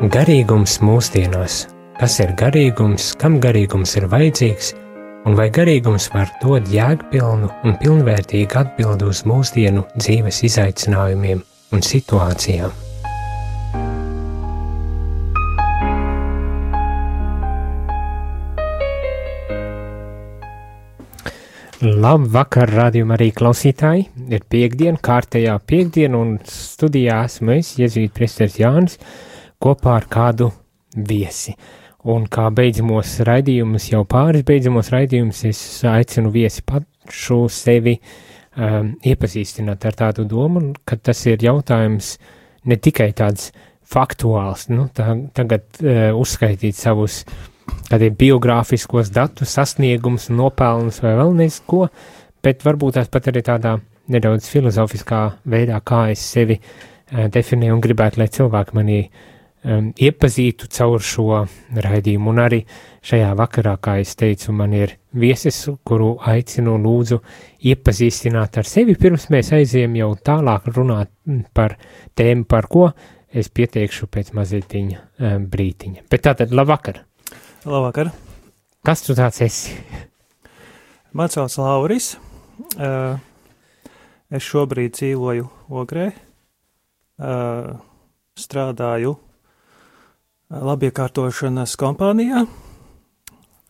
Garīgums 0.00 0.78
mūsdienās. 0.80 1.66
Kas 1.98 2.14
ir 2.24 2.30
garīgums, 2.32 3.10
kam 3.20 3.34
garīgums 3.36 3.92
ir 4.00 4.06
vajadzīgs, 4.08 4.70
un 5.28 5.36
vai 5.36 5.50
garīgums 5.52 6.06
var 6.14 6.32
dot 6.40 6.70
jēgpilnu 6.72 7.50
un 7.68 7.76
pilnvērtīgu 7.82 8.62
atbildi 8.62 9.10
uz 9.10 9.20
mūsdienu 9.28 9.84
dzīves 10.00 10.40
izaicinājumiem 10.48 11.44
un 11.76 11.84
situācijām? 11.84 12.72
Labvakar, 21.84 22.72
rādījumā 22.72 23.20
arī 23.20 23.34
klausītāji. 23.36 24.08
Ir 24.32 24.48
piekdiena, 24.48 24.96
kārtējā 24.96 25.60
piekdiena, 25.60 26.16
un 26.16 26.38
studijā 26.48 27.26
esmu 27.28 27.60
es, 27.60 27.76
Jēzus 27.76 28.16
Priesters 28.16 28.56
Jānis, 28.64 28.96
kopā 29.62 29.96
ar 30.00 30.08
kādu 30.10 30.50
viesi. 30.96 31.54
Un 32.10 32.24
kā 32.32 32.46
beidzamos 32.56 33.18
raidījumus, 33.28 33.90
jau 33.92 34.02
pāris 34.08 34.46
beidzamos 34.48 34.88
raidījumus, 34.92 35.44
es 35.50 35.60
aicinu 35.84 36.32
viesi 36.32 36.64
pašu 36.64 37.42
sevi 37.52 37.98
um, 38.00 38.94
iepazīstināt 39.04 39.84
ar 39.84 39.98
tādu 39.98 40.24
domu, 40.24 40.70
ka 40.84 40.96
tas 40.96 41.20
ir 41.28 41.44
jautājums 41.44 42.14
ne 42.64 42.80
tikai 42.80 43.12
tāds 43.16 43.50
faktuāls, 43.90 44.68
nu, 44.72 44.88
tā, 44.94 45.12
tagad 45.36 45.66
uh, 45.82 46.10
uzskaitīt 46.16 46.78
savus 46.78 47.24
uh, 47.26 47.48
kādiem 47.90 48.14
biogrāfiskos 48.18 49.10
datus, 49.14 49.54
sasniegumus, 49.56 50.28
nopelnus 50.30 51.00
vai 51.04 51.14
vēl 51.18 51.34
nesko, 51.42 51.88
bet 52.44 52.64
varbūt 52.66 52.98
tās 52.98 53.10
pat 53.12 53.30
arī 53.30 53.42
tādā 53.46 53.76
nedaudz 54.10 54.48
filozofiskā 54.50 55.22
veidā, 55.50 55.80
kā 55.86 56.06
es 56.12 56.22
sevi 56.34 56.58
uh, 56.60 57.26
definēju 57.32 57.76
un 57.76 57.82
gribētu, 57.84 58.20
lai 58.22 58.30
cilvēki 58.32 58.78
mani 58.78 59.00
um, 59.64 59.90
iepazītu 59.96 60.68
caur 60.72 61.02
šo 61.04 61.44
raidījumu. 61.74 62.32
Un 62.32 62.42
arī 62.42 62.60
šajā 63.06 63.30
vakarā, 63.38 63.76
kā 63.82 63.98
es 64.02 64.14
teicu, 64.18 64.54
man 64.56 64.74
ir 64.76 64.96
viesis, 65.16 65.62
kuru 65.86 66.14
aicinu 66.32 66.76
lūdzu 66.80 67.20
iepazīstināt 67.70 68.60
ar 68.60 68.68
sevi, 68.68 68.96
pirms 69.00 69.28
mēs 69.32 69.52
aiziem 69.56 69.96
jau 70.00 70.12
tālāk 70.16 70.70
runāt 70.74 71.12
par 71.56 71.76
tēmu, 72.18 72.46
par 72.48 72.70
ko 72.70 72.90
es 73.30 73.50
pieteikšu 73.52 74.10
pēc 74.10 74.32
mazītiņa 74.36 74.98
um, 75.00 75.46
brītiņa. 75.50 76.06
Bet 76.10 76.26
tātad, 76.26 76.54
labvakar! 76.56 77.04
Labvakar! 77.68 78.10
Kas 78.86 79.04
tu 79.04 79.14
tāds 79.14 79.42
esi? 79.44 79.76
Man 81.12 81.28
sauc 81.28 81.52
Lauris. 81.60 82.14
Uh, 82.78 83.18
es 84.30 84.44
šobrīd 84.46 84.94
dzīvoju 84.94 85.48
Ogrē. 85.80 86.10
Uh, 87.20 87.74
strādāju 88.40 89.16
labiekārtošanas 90.50 91.76
kompānijā. 91.78 92.44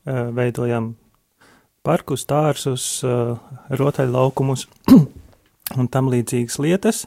Veidojam 0.06 0.94
parkus, 1.84 2.24
tārsus, 2.28 3.02
rotaļlaukumus 3.80 4.66
un 5.80 5.90
tam 5.92 6.08
līdzīgas 6.12 6.56
lietas. 6.62 7.04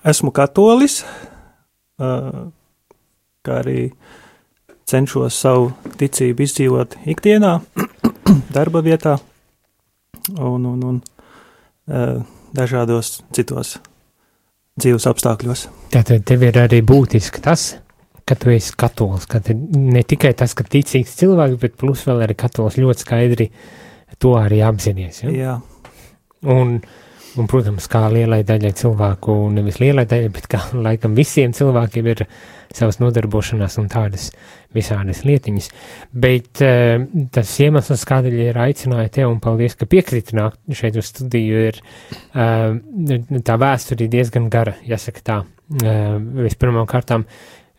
Esmu 0.00 0.32
katolis. 0.36 1.02
Kā 3.40 3.56
arī 3.60 3.90
cenšos 4.88 5.36
savu 5.36 5.70
ticību 6.00 6.44
izdzīvot 6.44 6.96
ikdienā, 7.12 7.58
darba 8.56 8.80
vietā 8.84 9.18
un, 10.40 10.64
un, 10.72 10.82
un 10.88 12.24
dažādos 12.56 13.20
citos 13.36 13.76
dzīves 14.82 15.06
apstākļos. 15.10 15.66
Tātad 15.94 16.24
tev 16.28 16.44
ir 16.46 16.58
arī 16.60 16.80
būtiski 16.86 17.42
tas, 17.44 17.72
ka 18.28 18.36
tu 18.38 18.52
esi 18.54 18.74
katolis, 18.78 19.26
ka 19.30 19.42
ne 19.50 20.02
tikai 20.06 20.32
tas, 20.38 20.54
ka 20.54 20.66
ticīgs 20.66 21.16
cilvēks, 21.18 21.58
bet 21.62 21.76
plus 21.80 22.04
vēl 22.06 22.24
arī 22.26 22.36
katolis 22.38 22.78
ļoti 22.80 23.06
skaidri 23.06 23.50
to 24.22 24.36
arī 24.38 24.60
apzinies. 24.66 25.22
Ja? 25.24 25.32
Jā. 25.34 25.54
Un, 26.50 26.78
un, 27.38 27.46
protams, 27.50 27.86
kā 27.90 28.06
lielai 28.12 28.40
daļai 28.46 28.72
cilvēku, 28.80 29.34
nevis 29.54 29.80
lielai 29.82 30.06
daļai, 30.08 30.30
bet 30.34 30.48
kā 30.50 30.62
laikam 30.86 31.14
visiem 31.18 31.54
cilvēkiem 31.56 32.10
ir 32.12 32.24
savas 32.74 33.00
nodarbošanās 33.02 33.78
un 33.82 33.88
tādas 33.90 34.30
visādas 34.74 35.24
lietiņas. 35.26 35.70
Bet 36.24 36.62
uh, 36.64 37.04
tas 37.34 37.54
iemesls, 37.62 38.06
kādēļ 38.08 38.36
ir 38.48 38.60
aicināja 38.62 39.14
te, 39.16 39.24
un 39.26 39.40
paldies, 39.42 39.74
ka 39.78 39.88
piekriti 39.90 40.38
nākt 40.38 40.60
šeit 40.78 40.98
uz 41.00 41.10
studiju, 41.10 41.64
ir 41.70 41.80
uh, 41.80 43.40
tā 43.46 43.58
vēsture 43.60 44.10
diezgan 44.10 44.50
gara, 44.52 44.76
jāsaka 44.86 45.26
tā. 45.26 45.40
Uh, 45.80 46.18
vispirmām 46.46 46.88
kārtām 46.90 47.26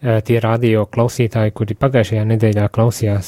tie 0.02 0.40
radio 0.42 0.88
klausītāji, 0.90 1.54
kuri 1.54 1.76
pagājušajā 1.78 2.24
nedēļā 2.26 2.64
klausījās 2.74 3.28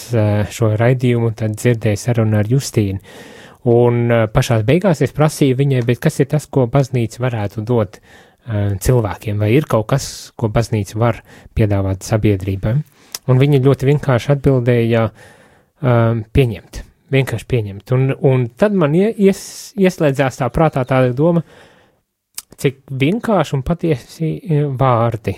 šo 0.50 0.72
raidījumu, 0.80 1.30
tad 1.38 1.54
dzirdēja 1.54 2.00
sarunu 2.02 2.40
ar 2.40 2.50
Justīnu. 2.50 2.98
Un 3.70 4.06
uh, 4.12 4.26
pašās 4.28 4.66
beigās 4.68 5.02
es 5.06 5.16
prasīju 5.16 5.56
viņai, 5.62 5.84
kas 6.02 6.20
ir 6.20 6.32
tas, 6.34 6.50
ko 6.52 6.66
baznīca 6.68 7.22
varētu 7.24 7.64
dot 7.64 8.00
uh, 8.00 8.34
Eh, 8.44 8.74
cilvēkiem, 8.76 9.38
vai 9.40 9.54
ir 9.56 9.64
kaut 9.72 9.86
kas, 9.88 10.06
ko 10.36 10.50
baznīca 10.52 10.98
var 11.00 11.22
piedāvāt 11.56 12.04
sabiedrībai. 12.04 12.74
Un 13.32 13.40
viņi 13.40 13.62
ļoti 13.64 13.88
vienkārši 13.88 14.34
atbildēja, 14.34 15.04
um, 15.80 16.20
pieņemt, 16.36 16.82
vienkārši 17.16 17.48
pieņemt. 17.54 17.94
Un, 17.96 18.12
un 18.20 18.44
tad 18.60 18.76
man 18.76 18.98
ies, 19.00 19.46
ieslēdzās 19.80 20.42
tā 20.42 20.52
prātā 20.52 20.84
tāda 20.84 21.16
doma, 21.16 21.46
cik 22.60 22.84
vienkārši 22.92 23.56
un 23.56 23.64
patiesi 23.64 24.34
eh, 24.44 24.68
vārdi 24.68 25.38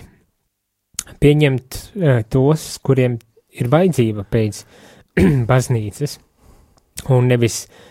pieņemt 1.21 1.77
uh, 1.77 2.23
tos, 2.25 2.71
kuriem 2.81 3.19
ir 3.53 3.69
vajadzība 3.69 4.25
pēc 4.25 4.65
baznīcas, 5.51 6.17
un 7.13 7.29
nevis 7.29 7.67
uh, 7.67 7.83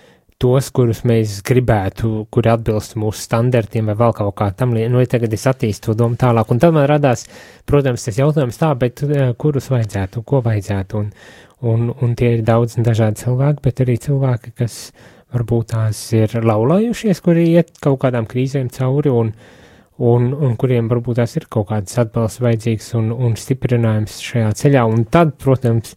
tos, 0.43 0.69
kurus 0.75 1.03
mēs 1.07 1.39
gribētu, 1.47 2.27
kuri 2.33 2.51
atbilst 2.53 2.97
mūsu 3.01 3.23
standartiem 3.23 3.89
vai 3.91 3.97
vēl 3.99 4.15
kaut 4.19 4.35
kā 4.39 4.51
tam. 4.57 4.75
Nu, 4.75 5.01
ja 5.01 5.11
tagad 5.11 5.35
es 5.37 5.47
attīstu 5.51 5.93
to 5.93 5.99
domu 6.03 6.19
tālāk, 6.21 6.51
un 6.51 6.61
tad 6.63 6.75
man 6.77 6.89
radās, 6.91 7.27
protams, 7.69 8.05
tas 8.07 8.21
jautājums 8.21 8.61
tā, 8.61 8.73
bet 8.79 9.05
uh, 9.07 9.33
kurus 9.41 9.71
vajadzētu, 9.73 10.25
ko 10.27 10.43
vajadzētu, 10.45 11.01
un, 11.01 11.11
un, 11.71 11.91
un 12.03 12.15
tie 12.19 12.35
ir 12.39 12.47
daudz 12.47 12.77
dažādi 12.81 13.25
cilvēki, 13.25 13.65
bet 13.65 13.85
arī 13.85 13.99
cilvēki, 14.07 14.55
kas 14.61 14.79
varbūt 15.35 15.73
tās 15.75 16.01
ir 16.15 16.35
laulājušies, 16.45 17.23
kuri 17.25 17.49
iet 17.55 17.75
kaut 17.83 18.01
kādām 18.05 18.29
krīzēm 18.31 18.71
cauri, 18.75 19.11
un, 19.11 19.33
un, 20.03 20.29
un 20.35 20.55
kuriem 20.61 20.91
varbūt 20.91 21.23
tās 21.23 21.39
ir 21.39 21.49
kaut 21.51 21.71
kāds 21.73 21.99
atbalsts 22.03 22.43
vajadzīgs 22.45 22.93
un, 23.01 23.11
un 23.15 23.35
stiprinājums 23.39 24.21
šajā 24.27 24.55
ceļā, 24.61 24.87
un 24.91 25.07
tad, 25.11 25.35
protams, 25.43 25.97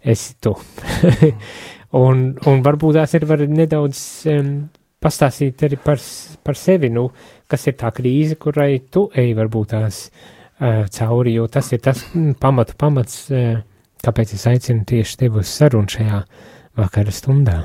esi 0.00 0.34
tu. 0.40 0.54
Un, 1.96 2.26
un 2.46 2.60
varbūt 2.62 3.00
tās 3.00 3.16
ir 3.18 3.24
nedaudz 3.50 4.00
um, 4.30 4.50
pastāstīt 5.02 5.64
arī 5.66 5.78
par, 5.82 5.98
par 6.44 6.58
sevi, 6.58 6.90
nu, 6.92 7.08
kas 7.50 7.66
ir 7.66 7.74
tā 7.80 7.90
krīze, 7.94 8.36
kurai 8.38 8.76
tu 8.92 9.08
ej 9.18 9.32
varbūt 9.38 9.72
tās 9.72 10.04
uh, 10.10 10.86
cauri, 10.94 11.34
jo 11.34 11.48
tas 11.50 11.72
ir 11.74 11.82
tas 11.82 12.04
mm, 12.12 12.36
pamatu 12.42 12.78
pamats, 12.78 13.24
uh, 13.34 13.58
kāpēc 14.04 14.36
es 14.36 14.46
aicinu 14.46 14.86
tieši 14.86 15.18
tevi 15.24 15.42
uz 15.42 15.50
sarunu 15.50 15.90
šajā 15.90 16.22
vakara 16.78 17.14
stundā. 17.14 17.58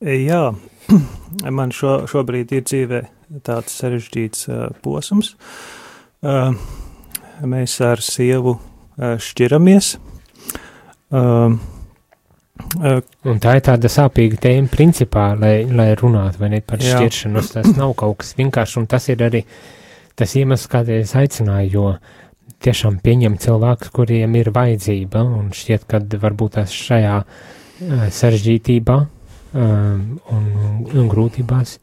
Jā, 0.00 0.42
man 1.60 1.74
šo, 1.76 2.00
šobrīd 2.10 2.56
ir 2.56 2.66
dzīvē 2.66 3.04
tāds 3.46 3.76
sarežģīts 3.78 4.48
uh, 4.50 4.68
posms. 4.82 5.36
Uh, 6.26 6.56
mēs 7.46 7.78
ar 7.86 8.02
sievu 8.02 8.56
uh, 8.58 9.14
šķiramies. 9.20 9.98
Uh, 11.10 11.54
Un 13.30 13.40
tā 13.42 13.56
ir 13.58 13.64
tāda 13.66 13.90
sāpīga 13.90 14.38
tēma, 14.46 14.70
principā, 14.72 15.30
lai, 15.38 15.64
lai 15.66 15.90
runātu 15.98 16.48
ne, 16.48 16.62
par 16.64 16.82
Jā. 16.82 16.98
šķiršanos. 16.98 17.52
Tas 17.56 17.70
nav 17.76 17.94
kaut 17.98 18.20
kas 18.22 18.34
vienkāršs, 18.38 18.78
un 18.80 18.88
tas 18.90 19.08
ir 19.12 19.22
arī 19.26 19.44
tas 20.18 20.34
iemesls, 20.36 20.68
kādēļ 20.70 21.04
es 21.04 21.14
aicināju, 21.16 21.70
jo 21.74 21.84
tiešām 22.64 22.98
pieņem 23.04 23.38
cilvēkus, 23.40 23.92
kuriem 23.96 24.34
ir 24.40 24.50
vajadzība, 24.54 25.22
un 25.38 25.52
šķiet, 25.56 25.86
ka 25.88 26.02
varbūt 26.20 26.58
tās 26.58 26.74
šajā 26.76 27.14
uh, 27.24 28.02
sarežģītībā 28.12 28.96
um, 29.00 30.02
un, 30.34 30.50
un 30.90 31.08
grūtībās, 31.10 31.78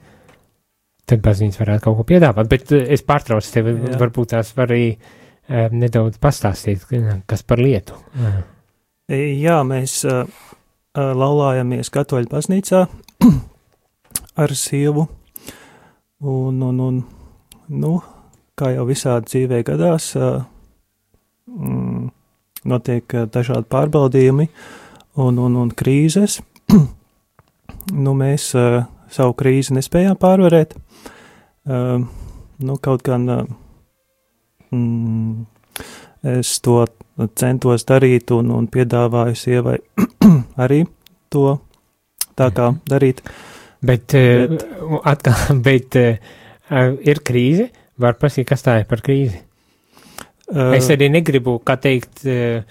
tad 1.08 1.24
baznīca 1.26 1.64
varētu 1.64 1.88
kaut 1.88 1.98
ko 2.02 2.06
piedāvāt. 2.12 2.52
Bet 2.52 2.76
es 2.78 3.06
pārtraucu 3.08 3.54
tevi, 3.54 3.74
Jā. 3.80 3.96
varbūt 4.04 4.36
tās 4.36 4.54
var 4.58 4.70
arī 4.70 4.92
uh, 4.94 5.74
nedaudz 5.74 6.22
pastāstīt, 6.22 6.86
kas 7.26 7.48
par 7.48 7.64
lietu. 7.64 7.98
Uh. 8.14 8.38
Jā, 9.16 9.62
mēs. 9.66 10.04
Uh 10.06 10.54
laulājamies 10.98 11.92
katoļu 11.94 12.30
baznīcā 12.32 12.84
ar 14.44 14.54
sievu, 14.58 15.08
un, 16.20 16.62
un, 16.62 16.80
un, 16.82 17.00
nu, 17.68 17.94
kā 18.58 18.72
jau 18.74 18.86
visādi 18.90 19.30
dzīvē 19.32 19.62
gadās, 19.68 20.12
mm, 20.18 22.08
notiek 22.68 23.18
dažādi 23.34 23.70
pārbaudījumi 23.70 24.50
un, 25.22 25.38
un, 25.38 25.60
un 25.64 25.74
krīzes. 25.78 26.40
nu, 28.06 28.16
mēs 28.18 28.50
savu 29.14 29.38
krīzi 29.38 29.78
nespējām 29.78 30.18
pārvarēt. 30.20 30.76
nu, 31.68 32.78
kaut 32.82 33.06
gan 33.06 33.30
mm, 34.72 35.46
es 36.38 36.58
to 36.66 36.82
centos 37.40 37.86
darīt 37.88 38.32
un, 38.36 38.52
un 38.54 38.68
piedāvāju 38.72 39.38
sievai 39.38 39.78
arī 40.64 40.84
to 41.34 41.58
tā 42.38 42.52
kā 42.54 42.72
darīt. 42.90 43.24
Bet, 43.82 44.14
bet, 44.14 44.64
atkal, 45.06 45.58
bet 45.68 45.98
ir 45.98 47.22
krīze, 47.26 47.70
var 47.98 48.18
pasīt, 48.22 48.48
kas 48.50 48.66
tā 48.66 48.80
ir 48.82 48.90
par 48.90 49.04
krīzi? 49.06 49.44
Uh, 50.48 50.72
es 50.78 50.88
arī 50.94 51.10
negribu, 51.12 51.58
kā 51.68 51.76
teikt, 51.82 52.22
uh, 52.24 52.62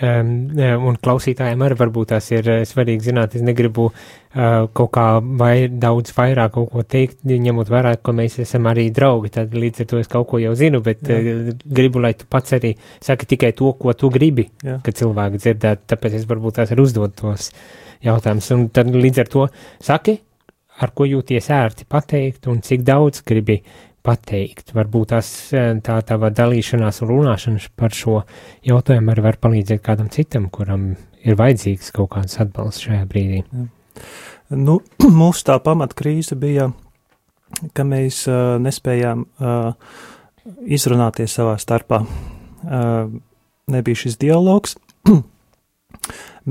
un 0.00 0.96
klausītājiem 1.04 1.62
arī 1.62 1.76
varbūt 1.78 2.08
tās 2.14 2.30
ir 2.32 2.48
uh, 2.48 2.62
svarīgi 2.66 3.10
zināt, 3.10 3.36
es 3.36 3.44
negribu 3.44 3.90
uh, 3.90 4.64
kaut 4.72 4.90
kā 4.94 5.04
vai 5.20 5.68
daudz 5.68 6.14
vairāk 6.16 6.54
kaut 6.56 6.70
ko 6.72 6.82
teikt, 6.82 7.20
ņemot 7.28 7.68
vērā, 7.70 7.94
ka 8.02 8.14
mēs 8.16 8.38
esam 8.42 8.66
arī 8.70 8.88
draugi, 8.90 9.30
tad 9.36 9.54
līdz 9.54 9.84
ar 9.84 9.90
to 9.92 10.00
es 10.00 10.10
kaut 10.10 10.26
ko 10.32 10.40
jau 10.42 10.54
zinu, 10.58 10.80
bet 10.82 11.04
uh, 11.12 11.52
gribu, 11.62 12.00
lai 12.02 12.14
tu 12.16 12.26
pats 12.26 12.56
arī 12.56 12.74
saki 13.04 13.28
tikai 13.34 13.52
to, 13.58 13.74
ko 13.78 13.92
tu 13.92 14.10
gribi, 14.10 14.48
Jā. 14.64 14.80
ka 14.82 14.96
cilvēki 14.96 15.44
dzirdētu, 15.44 15.86
tāpēc 15.92 16.18
es 16.18 16.26
varbūt 16.30 16.58
tās 16.58 16.72
arī 16.72 16.86
uzdod 16.88 17.14
tos 17.20 17.52
jautājumus, 18.02 18.50
un 18.56 18.68
tad 18.74 18.90
līdz 18.96 19.22
ar 19.22 19.32
to 19.36 19.46
saki, 19.84 20.18
ar 20.82 20.96
ko 20.96 21.06
jūties 21.06 21.52
ērti 21.52 21.86
pateikt 21.90 22.48
un 22.50 22.62
cik 22.64 22.82
daudz 22.88 23.20
gribi 23.28 23.60
pateikt. 24.06 24.74
Varbūt 24.76 25.12
tās 25.14 25.30
tā 25.86 25.96
tava 26.06 26.30
dalīšanās 26.34 27.02
un 27.04 27.10
runāšanas 27.12 27.70
par 27.78 27.94
šo 27.96 28.20
jautājumu 28.66 29.12
arī 29.14 29.26
var 29.28 29.40
palīdzēt 29.42 29.82
kādam 29.84 30.10
citam, 30.12 30.48
kuram 30.52 30.92
ir 31.22 31.38
vajadzīgs 31.38 31.92
kaut 31.94 32.12
kāds 32.16 32.38
atbalsts 32.42 32.86
šajā 32.88 33.06
brīdī. 33.10 33.42
Ja. 33.46 33.66
Nu, 34.52 34.80
mūsu 35.22 35.46
tā 35.48 35.58
pamatkrīze 35.62 36.36
bija, 36.40 36.70
ka 37.76 37.86
mēs 37.88 38.24
uh, 38.30 38.56
nespējām 38.62 39.26
uh, 39.26 39.74
izrunāties 40.66 41.38
savā 41.38 41.58
starpā. 41.62 42.02
Uh, 42.62 43.12
nebija 43.72 44.02
šis 44.04 44.18
dialogs. 44.20 44.76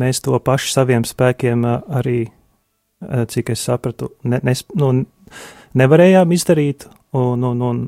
mēs 0.02 0.24
to 0.24 0.40
paši 0.40 0.74
saviem 0.74 1.06
spēkiem 1.08 1.66
uh, 1.68 1.82
arī, 2.00 2.24
uh, 3.06 3.26
cik 3.30 3.54
es 3.56 3.66
sapratu, 3.68 4.14
ne, 4.24 4.40
nes, 4.48 4.64
nu, 4.80 4.94
nevarējām 5.78 6.34
izdarīt, 6.36 6.88
Un, 7.12 7.44
un, 7.44 7.62
un, 7.68 7.80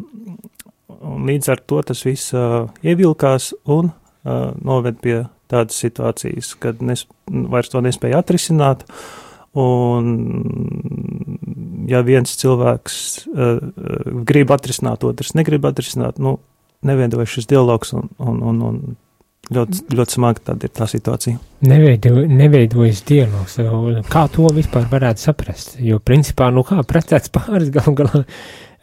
un 1.00 1.28
līdz 1.30 1.52
ar 1.54 1.62
to 1.64 1.81
tas 1.88 2.04
viss 2.04 2.34
uh, 2.36 2.66
ievilkās 2.84 3.54
un 3.72 3.92
uh, 3.92 4.50
noved 4.60 5.00
pie 5.04 5.22
tādas 5.52 5.78
situācijas, 5.80 6.54
kad 6.60 6.81
nes, 6.84 7.06
vairs 7.28 7.72
to 7.72 7.84
nespēja 7.84 8.24
atrisināt. 8.24 8.84
Un, 9.54 10.10
ja 11.88 12.02
viens 12.04 12.36
cilvēks 12.42 12.98
uh, 13.30 13.62
grib 14.28 14.52
atrisināt, 14.56 15.06
otrs 15.06 15.36
negrib 15.38 15.68
atrisināt, 15.70 16.20
nu, 16.20 16.40
neveidojas 16.84 17.38
šis 17.38 17.48
dialogs 17.52 17.94
un, 17.96 18.10
un, 18.20 18.42
un, 18.50 18.62
un 18.68 18.81
ļoti, 19.54 19.86
ļoti 19.94 20.18
smagi 20.18 20.44
tāda 20.50 20.68
ir 20.68 20.74
tā 20.75 20.88
situācija. 20.90 21.40
Neveido, 21.68 22.16
neveidojas 22.28 23.04
dialogs. 23.08 23.58
Kā 24.12 24.25
to 24.34 24.50
vispār 24.56 24.88
varētu 24.92 25.28
saprast? 25.28 25.78
Jo, 25.84 26.00
principā, 26.04 26.50
nu 26.54 26.66
kā 26.68 26.80
precēts 26.88 27.31
pāris 27.34 27.72
galu 27.74 27.96
galā 28.04 28.24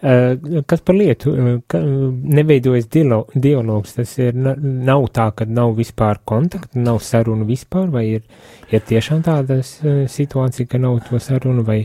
kas 0.01 0.81
par 0.81 0.97
lietu? 0.97 1.33
Eh, 1.37 1.59
ka 1.69 1.81
neveidojas 1.81 2.89
dialogs, 2.89 3.95
tas 3.97 4.17
ir, 4.19 4.35
nav 4.35 5.05
tā, 5.13 5.29
ka 5.37 5.45
nav 5.45 5.75
vispār 5.77 6.23
kontakta, 6.25 6.79
nav 6.81 7.03
sarunu 7.05 7.45
vispār, 7.49 7.91
vai 7.93 8.07
ir, 8.17 8.25
ir 8.73 8.81
tiešām 8.89 9.21
tāda 9.27 9.61
eh, 9.61 10.03
situācija, 10.09 10.69
ka 10.71 10.81
nav 10.81 11.03
to 11.09 11.21
sarunu, 11.21 11.67
vai 11.67 11.85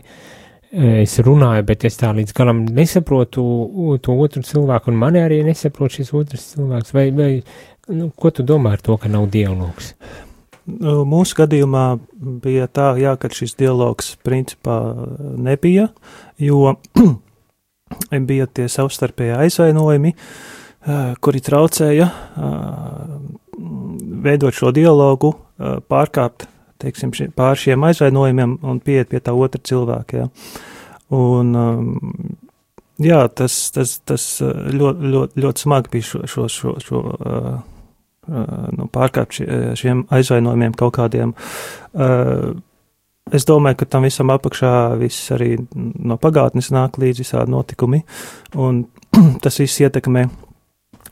es 0.76 1.14
runāju, 1.24 1.64
bet 1.70 1.86
es 1.88 1.96
tā 1.96 2.10
līdz 2.12 2.34
galam 2.36 2.66
nesaprotu 2.76 3.44
to 4.04 4.16
otru 4.20 4.42
cilvēku, 4.44 4.92
un 4.92 4.98
mani 5.00 5.22
arī 5.24 5.38
nesaprot 5.46 5.94
šis 5.94 6.10
otrs 6.18 6.50
cilvēks, 6.56 6.92
vai, 6.92 7.06
vai 7.16 7.30
nu, 7.96 8.10
ko 8.12 8.32
tu 8.34 8.44
domā 8.44 8.74
ar 8.76 8.84
to, 8.84 8.98
ka 9.00 9.08
nav 9.12 9.30
dialogs? 9.32 9.94
Nu, 10.66 11.06
mūsu 11.08 11.38
gadījumā 11.38 11.86
bija 12.44 12.68
tā, 12.68 12.90
jā, 13.00 13.14
ka 13.22 13.30
šis 13.32 13.56
dialogs 13.56 14.16
principā 14.26 14.80
nebija, 15.38 15.92
jo 16.42 16.74
bija 18.26 18.48
tie 18.48 18.68
savstarpēji 18.72 19.36
aizvainojumi, 19.46 20.14
kuri 21.22 21.42
traucēja 21.46 22.10
veidot 24.26 24.56
šo 24.56 24.72
dialogu, 24.76 25.34
pārkāpt 25.90 26.48
teiksim, 26.82 27.14
pār 27.36 27.58
šiem 27.60 27.86
aizvainojumiem 27.88 28.58
un 28.66 28.82
pieiet 28.84 29.10
pie 29.12 29.22
tā 29.24 29.34
otra 29.34 29.62
cilvēka. 29.64 30.24
Ja. 30.24 30.28
Un, 31.16 31.54
jā, 33.02 33.22
tas, 33.38 33.56
tas, 33.76 33.98
tas 34.06 34.28
ļoti, 34.42 35.14
ļoti, 35.16 35.46
ļoti 35.46 35.66
smagi 35.66 35.94
bija 35.94 36.10
šo, 36.10 36.24
šo, 36.30 36.48
šo, 36.52 36.76
šo 36.84 37.04
nu, 38.76 38.90
pārkāpt 38.94 39.42
šiem 39.80 40.06
aizvainojumiem 40.14 40.76
kaut 40.78 40.98
kādiem 40.98 41.36
Es 43.34 43.46
domāju, 43.50 43.80
ka 43.80 43.86
tam 43.90 44.04
visam 44.06 44.30
apakšā 44.30 44.72
viss 45.00 45.32
arī 45.34 45.56
no 45.74 46.18
pagātnes 46.22 46.68
nāk 46.74 47.00
līdz 47.02 47.24
visādi 47.24 47.50
notikumi, 47.50 48.04
un 48.62 48.84
tas 49.44 49.58
viss 49.58 49.82
ietekmē 49.82 50.28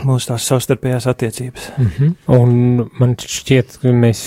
mūsu 0.05 0.29
tās 0.29 0.45
savstarpējās 0.45 1.07
attiecības. 1.09 1.71
Mm 1.77 1.89
-hmm. 1.95 2.13
Un 2.37 2.91
man 2.99 3.15
šķiet, 3.17 3.79
ka 3.81 3.95
mēs 3.97 4.21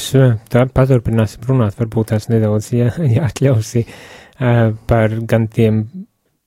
tā 0.50 0.67
paturpināsim 0.67 1.47
runāt, 1.47 1.79
varbūt 1.79 2.11
tās 2.11 2.29
nedaudz 2.29 2.73
jā, 2.75 2.91
jāatļausi 3.19 3.87
uh, 3.87 4.75
par 4.87 5.15
gan 5.23 5.47
tiem 5.49 5.87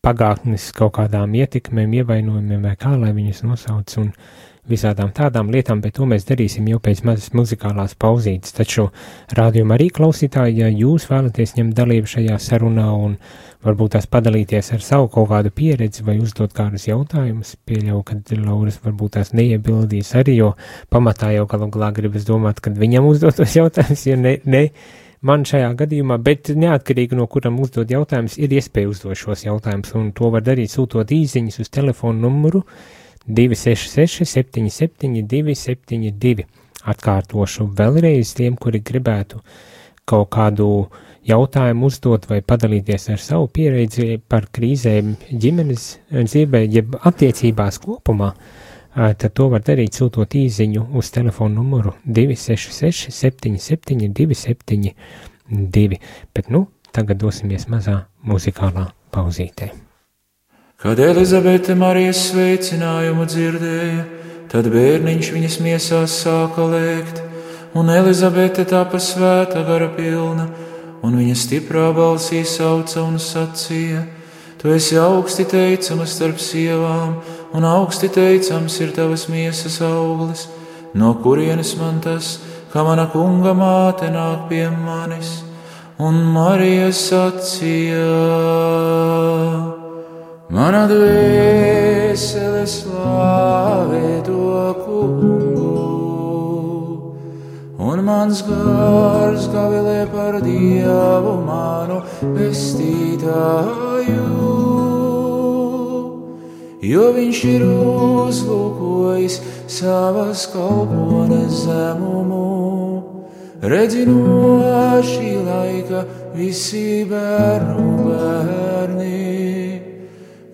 pagātnes 0.04 0.72
kaut 0.76 0.94
kādām 1.00 1.36
ietekmēm, 1.36 1.94
ievainojumiem 2.04 2.68
vai 2.68 2.76
kā 2.76 3.00
lai 3.00 3.16
viņus 3.16 3.44
nosauc. 3.48 3.98
Un, 3.98 4.12
uh, 4.12 4.49
visādām 4.70 5.12
tādām 5.16 5.50
lietām, 5.54 5.82
bet 5.84 5.98
to 5.98 6.06
mēs 6.10 6.28
darīsim 6.30 6.68
jau 6.70 6.80
pēc 6.84 7.04
mazas 7.08 7.34
muzikālās 7.38 7.96
pauzītes. 8.00 8.54
Taču 8.56 8.90
rādījumā 9.36 9.78
arī 9.78 9.90
klausītāji, 9.96 10.62
ja 10.62 10.70
jūs 10.72 11.10
vēlaties 11.10 11.56
ņemt 11.58 11.78
dalību 11.78 12.12
šajā 12.14 12.38
sarunā 12.44 12.88
un 12.94 13.18
varbūt 13.66 13.98
tās 13.98 14.08
padalīties 14.08 14.72
ar 14.76 14.84
savu 14.84 15.10
kaut 15.12 15.30
kādu 15.34 15.52
pieredzi 15.56 16.06
vai 16.08 16.16
uzdot 16.22 16.54
kādus 16.56 16.88
jautājumus, 16.88 17.58
pieļauju, 17.68 18.04
ka 18.08 18.20
Lauris 18.40 18.80
varbūt 18.84 19.18
tās 19.18 19.34
neiebildīs 19.36 20.14
arī, 20.20 20.38
jo 20.40 20.54
pamatā 20.94 21.34
jau 21.36 21.46
galu 21.50 21.68
galā 21.74 21.92
gribas 21.96 22.28
domāt, 22.28 22.62
kad 22.64 22.78
viņam 22.80 23.10
uzdotos 23.10 23.56
jautājumus, 23.60 24.06
ja 24.08 24.20
ne, 24.20 24.38
ne 24.46 24.64
man 25.22 25.44
šajā 25.48 25.74
gadījumā, 25.82 26.20
bet 26.24 26.54
neatkarīgi 26.56 27.20
no 27.20 27.28
kuram 27.28 27.60
uzdod 27.60 27.92
jautājumus, 27.92 28.40
ir 28.40 28.56
iespēja 28.56 28.94
uzdot 28.94 29.20
šos 29.20 29.44
jautājumus, 29.50 29.92
un 30.00 30.14
to 30.16 30.32
var 30.32 30.46
darīt 30.46 30.72
sūtot 30.72 31.12
īziņas 31.12 31.60
uz 31.66 31.74
telefonu 31.74 32.30
numuru 32.30 32.64
67969 32.64 32.99
266, 33.30 34.26
77, 34.26 35.22
272. 35.30 36.48
Atkārtošu 36.90 37.68
vēlreiz 37.76 38.32
tiem, 38.38 38.56
kuri 38.58 38.80
gribētu 38.82 39.42
kaut 40.10 40.30
kādu 40.34 40.88
jautājumu 41.30 41.90
uzdot 41.90 42.26
vai 42.30 42.40
padalīties 42.46 43.10
ar 43.14 43.22
savu 43.22 43.50
pieredzi 43.54 44.18
par 44.32 44.48
krīzēm 44.56 45.16
ģimenes 45.30 45.90
dzīvē, 46.14 46.64
jeb 46.72 46.96
attiecībās 47.06 47.82
kopumā, 47.84 48.32
tad 48.96 49.36
to 49.38 49.50
var 49.54 49.62
darīt 49.66 50.00
sūtot 50.00 50.34
īziņu 50.40 50.88
uz 50.98 51.12
telefonu 51.16 51.62
numuru 51.62 51.94
266, 52.06 53.12
77, 53.14 54.10
272. 54.16 56.02
Bet 56.34 56.50
nu, 56.50 56.66
tagad 56.96 57.22
dosimies 57.22 57.70
mazā 57.70 58.00
muzikālā 58.26 58.90
pauzītē. 59.14 59.89
Kad 60.80 60.96
Elizabete 61.04 61.74
Marijas 61.76 62.22
sveicinājumu 62.30 63.26
dzirdēja, 63.28 64.04
tad 64.48 64.70
bērniņš 64.72 65.30
viņas 65.36 65.58
miesās 65.60 66.14
sāka 66.22 66.64
lēkt, 66.72 67.18
un 67.76 67.90
Elizabete 67.92 68.64
tāpa 68.64 68.96
svēta 69.04 69.60
gara 69.68 69.90
pilna, 69.98 70.46
un 71.04 71.18
viņa 71.20 71.36
stiprā 71.36 71.90
balsī 71.98 72.46
sauca 72.48 73.04
un 73.04 73.20
sacīja: 73.20 74.06
Tu 74.62 74.72
esi 74.72 74.96
augsti 74.96 75.44
teicama 75.52 76.08
starp 76.08 76.40
sievām, 76.40 77.20
un 77.52 77.68
augsti 77.68 78.08
teicams 78.16 78.80
ir 78.80 78.96
tavas 78.96 79.28
miesas 79.28 79.82
auglis, 79.84 80.48
no 80.94 81.12
kurienes 81.20 81.76
man 81.76 82.00
tas, 82.00 82.40
ka 82.72 82.88
mana 82.88 83.10
kunga 83.12 83.52
māte 83.52 84.08
nāk 84.16 84.48
pie 84.48 84.70
manis, 84.72 85.44
un 86.00 86.24
Marija 86.32 86.88
sacīja. 86.88 88.08
Mana 90.50 90.88
dvēsele 90.90 92.64
slavē 92.66 94.08
to 94.26 94.74
kungu, 94.82 95.74
un 97.78 98.02
mans 98.02 98.42
gars 98.48 99.46
gavilē 99.54 100.08
par 100.10 100.40
dievu 100.42 101.36
manu 101.46 102.00
pestītāju. 102.34 104.26
Jo 106.82 107.06
viņš 107.14 107.46
ir 107.54 107.68
uzlūkojis 107.70 109.38
savas 109.70 110.48
kalpones 110.50 111.62
zemumu, 111.70 112.50
redzinot 113.62 115.06
šī 115.14 115.32
laika 115.46 116.08
visi 116.34 117.06
bērnu 117.06 117.90
bērni. 118.02 119.29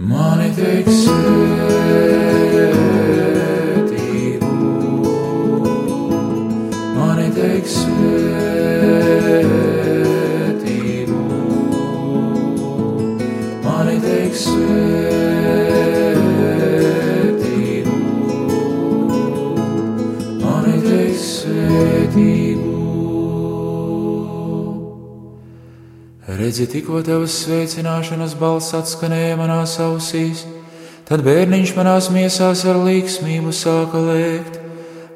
Money 0.08 0.54
takes 0.54 1.08
it. 1.08 1.66
Redzi, 26.46 26.68
tikko 26.70 27.00
tavas 27.02 27.34
sveicināšanas 27.42 28.36
balss 28.38 28.76
atskanēja 28.78 29.34
manās 29.40 29.72
ausīs, 29.82 30.44
tad 31.08 31.24
bērniņš 31.26 31.72
manās 31.74 32.12
miesās 32.14 32.62
ar 32.70 32.78
līksmību 32.86 33.50
sāka 33.50 33.98
lēkt. 33.98 34.60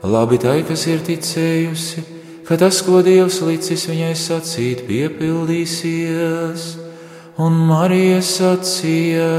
Labi 0.10 0.40
tai, 0.42 0.56
kas 0.66 0.88
ir 0.90 1.04
ticējusi, 1.06 2.02
ka 2.50 2.58
tas, 2.58 2.82
ko 2.82 3.04
Dievs 3.06 3.38
licis 3.46 3.86
viņai 3.92 4.16
sacīt, 4.18 4.82
piepildīsies, 4.90 6.66
un 7.38 7.62
Marija 7.70 8.26
sacīja: 8.26 9.30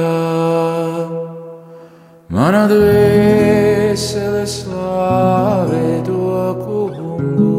Mana 2.31 2.69
dvēsele 2.71 4.47
slāvē 4.47 5.87
to 6.07 6.39
kungu 6.63 7.50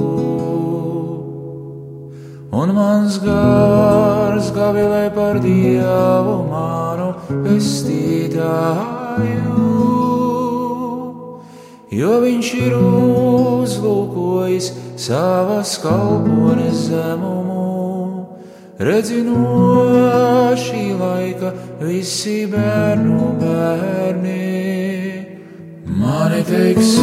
un 2.62 2.70
mans 2.77 3.18
gars 3.25 4.51
gavilē 4.53 5.06
par 5.15 5.39
Dievu 5.41 6.36
manu 6.50 7.10
pestītāju. 7.30 8.50
Jo 12.01 12.12
viņš 12.22 12.51
ir 12.60 12.75
uzlūkojis 12.77 14.68
savas 15.08 15.72
kalpones 15.82 16.77
zemumu, 16.91 18.27
redzi 18.77 19.20
no 19.25 20.53
šī 20.62 20.86
laika 21.01 21.50
visi 21.82 22.46
bērnu 22.51 23.34
bērni. 23.41 24.48
Mani 26.01 26.41
teiks, 26.46 26.94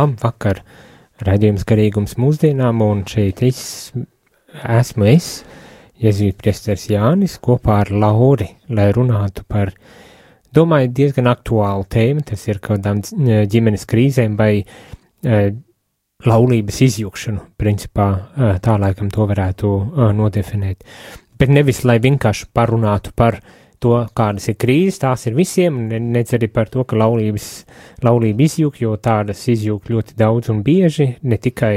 Labvakar! 0.00 0.62
Radījums 1.26 1.66
garīgums 1.68 2.14
mūsdienām, 2.16 2.78
un 2.80 3.02
šeit 3.08 3.42
es 3.44 3.58
esmu 4.64 5.08
es, 5.10 5.26
Jēzus 6.00 6.38
Priesters 6.40 6.86
Jānis, 6.88 7.34
kopā 7.44 7.82
ar 7.82 7.90
Lauri, 7.92 8.46
lai 8.72 8.86
runātu 8.96 9.44
par, 9.44 9.74
domāju, 10.56 10.88
diezgan 10.96 11.28
aktuālu 11.28 11.84
tēmu, 11.92 12.24
tas 12.30 12.46
ir 12.48 12.62
kaut 12.64 12.80
kādām 12.80 13.02
ģimenes 13.52 13.84
krīzēm 13.90 14.38
vai 14.40 14.64
laulības 16.24 16.80
izjūkšanu, 16.88 17.44
principā 17.60 18.08
tā 18.64 18.78
laikam 18.80 19.12
to 19.12 19.28
varētu 19.28 19.74
nodefinēt. 20.16 20.88
Bet 21.36 21.52
nevis, 21.52 21.84
lai 21.84 21.98
vienkārši 22.00 22.48
parunātu 22.56 23.12
par 23.16 23.42
to, 23.80 23.96
kādas 24.16 24.48
ir 24.52 24.56
krīzes, 24.60 25.00
tās 25.02 25.26
ir 25.28 25.36
visiem, 25.38 25.86
ne, 25.90 26.00
nec 26.18 26.32
arī 26.36 26.50
par 26.52 26.70
to, 26.72 26.84
ka 26.88 26.98
laulības, 27.00 27.50
laulība 28.04 28.46
izjūg, 28.46 28.80
jo 28.84 28.94
tādas 29.00 29.42
izjūg 29.50 29.90
ļoti 29.92 30.16
daudz 30.20 30.52
un 30.52 30.62
bieži, 30.66 31.14
ne 31.22 31.38
tikai, 31.40 31.74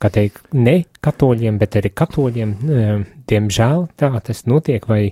kā 0.00 0.10
teikt, 0.12 0.48
ne 0.56 0.76
katoļiem, 1.04 1.58
bet 1.60 1.78
arī 1.80 1.92
katoļiem, 1.96 2.54
e, 2.54 2.86
diemžēl 3.30 3.86
tā 4.00 4.10
tas 4.24 4.44
notiek, 4.50 4.88
vai 4.88 5.02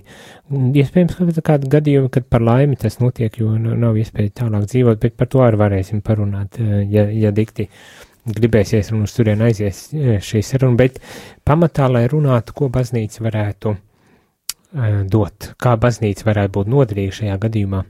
iespējams, 0.51 1.17
ka 1.17 1.45
kāda 1.53 1.69
gadījuma, 1.77 2.11
kad 2.13 2.27
par 2.29 2.45
laimi 2.45 2.77
tas 2.81 2.99
notiek, 3.01 3.37
jo 3.41 3.53
nu, 3.57 3.77
nav 3.79 3.97
iespēja 4.01 4.35
tālāk 4.43 4.67
dzīvot, 4.73 5.01
bet 5.05 5.17
par 5.17 5.29
to 5.29 5.45
arī 5.45 5.61
varēsim 5.63 6.03
parunāt, 6.05 6.59
e, 6.59 6.83
ja, 6.93 7.07
ja 7.09 7.33
dikti 7.33 7.69
gribēsies 8.33 8.93
un 8.93 9.05
uz 9.05 9.13
turien 9.15 9.41
aizies 9.43 9.89
e, 9.93 10.19
šī 10.23 10.43
saruna, 10.45 10.79
bet 10.79 11.01
pamatā, 11.45 11.89
lai 11.91 12.05
runātu, 12.11 12.55
ko 12.57 12.69
baznīca 12.73 13.25
varētu 13.25 13.75
dot, 14.73 15.53
kā 15.61 15.75
baznīca 15.77 16.25
varētu 16.25 16.57
būt 16.57 16.69
noderīga 16.73 17.17
šajā 17.19 17.39
gadījumā, 17.45 17.83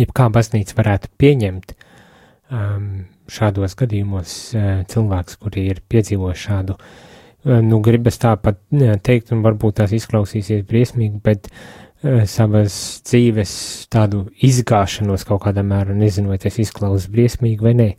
jeb 0.00 0.12
kā 0.16 0.30
baznīca 0.32 0.76
varētu 0.78 1.10
pieņemt 1.20 1.74
um, 1.74 2.86
šādos 3.28 3.76
gadījumos 3.76 4.36
uh, 4.56 4.68
cilvēks, 4.88 5.36
kuri 5.42 5.66
ir 5.72 5.82
piedzīvojuši 5.92 6.46
šādu, 6.48 6.76
uh, 6.78 7.58
nu, 7.64 7.80
gribas 7.84 8.16
tāpat 8.22 8.60
teikt, 9.04 9.34
un 9.36 9.42
varbūt 9.44 9.80
tās 9.82 9.92
izklausīsies 9.96 10.64
briesmīgi, 10.68 11.20
bet 11.24 11.50
uh, 11.50 12.24
savas 12.28 12.78
dzīves 13.04 13.52
tādu 13.92 14.24
izgāšanos 14.44 15.26
kaut 15.28 15.44
kādā 15.44 15.66
mērā, 15.66 15.96
nezinu, 15.96 16.32
vai 16.32 16.40
tas 16.40 16.56
izklausās 16.64 17.10
briesmīgi 17.12 17.64
vai 17.64 17.74
nē, 17.76 17.90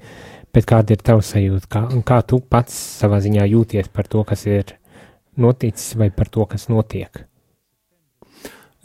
bet 0.55 0.65
kāda 0.69 0.97
ir 0.97 1.05
tava 1.05 1.21
sajūta, 1.25 1.69
kā, 1.69 1.85
un 1.93 2.01
kā 2.07 2.21
tu 2.25 2.41
pats 2.41 2.73
savā 3.03 3.21
ziņā 3.21 3.45
jūties 3.51 3.93
par 3.93 4.09
to, 4.09 4.25
kas 4.25 4.45
ir 4.49 4.73
noticis, 5.37 5.93
vai 5.99 6.09
par 6.15 6.33
to, 6.33 6.49
kas 6.49 6.69
notiek? 6.71 7.25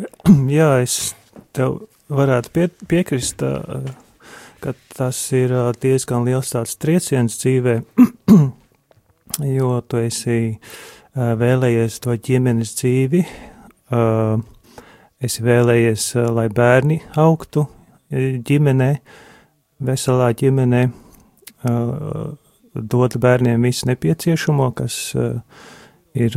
Jā, 0.58 0.70
es 0.82 1.14
tev 1.56 1.82
varētu 2.10 2.52
pie, 2.54 2.66
piekrist, 2.90 3.42
ka 4.60 4.74
tas 4.96 5.18
ir 5.36 5.52
diezgan 5.82 6.26
liels 6.26 6.52
tāds 6.54 6.76
trieciens 6.80 7.38
dzīvē, 7.40 7.76
jo 9.56 9.70
tu 9.86 10.00
esi 10.00 10.38
vēlējies 11.14 12.00
to 12.04 12.16
ģimenes 12.16 12.74
dzīvi, 12.78 13.22
esi 15.20 15.44
vēlējies, 15.44 16.08
lai 16.32 16.48
bērni 16.54 17.00
augtu 17.20 17.66
ģimenē, 18.10 18.90
veselā 19.86 20.32
ģimenē, 20.38 20.82
dot 22.74 23.16
bērniem 23.20 23.62
visu 23.66 23.88
nepieciešamo, 23.90 24.70
kas 24.78 25.00
ir 26.14 26.36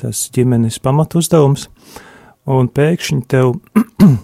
tas 0.00 0.22
ģimenes 0.34 0.80
pamatuzdevums. 0.82 1.68
Un 2.48 2.70
pēkšņi 2.72 3.20
tev 3.30 3.52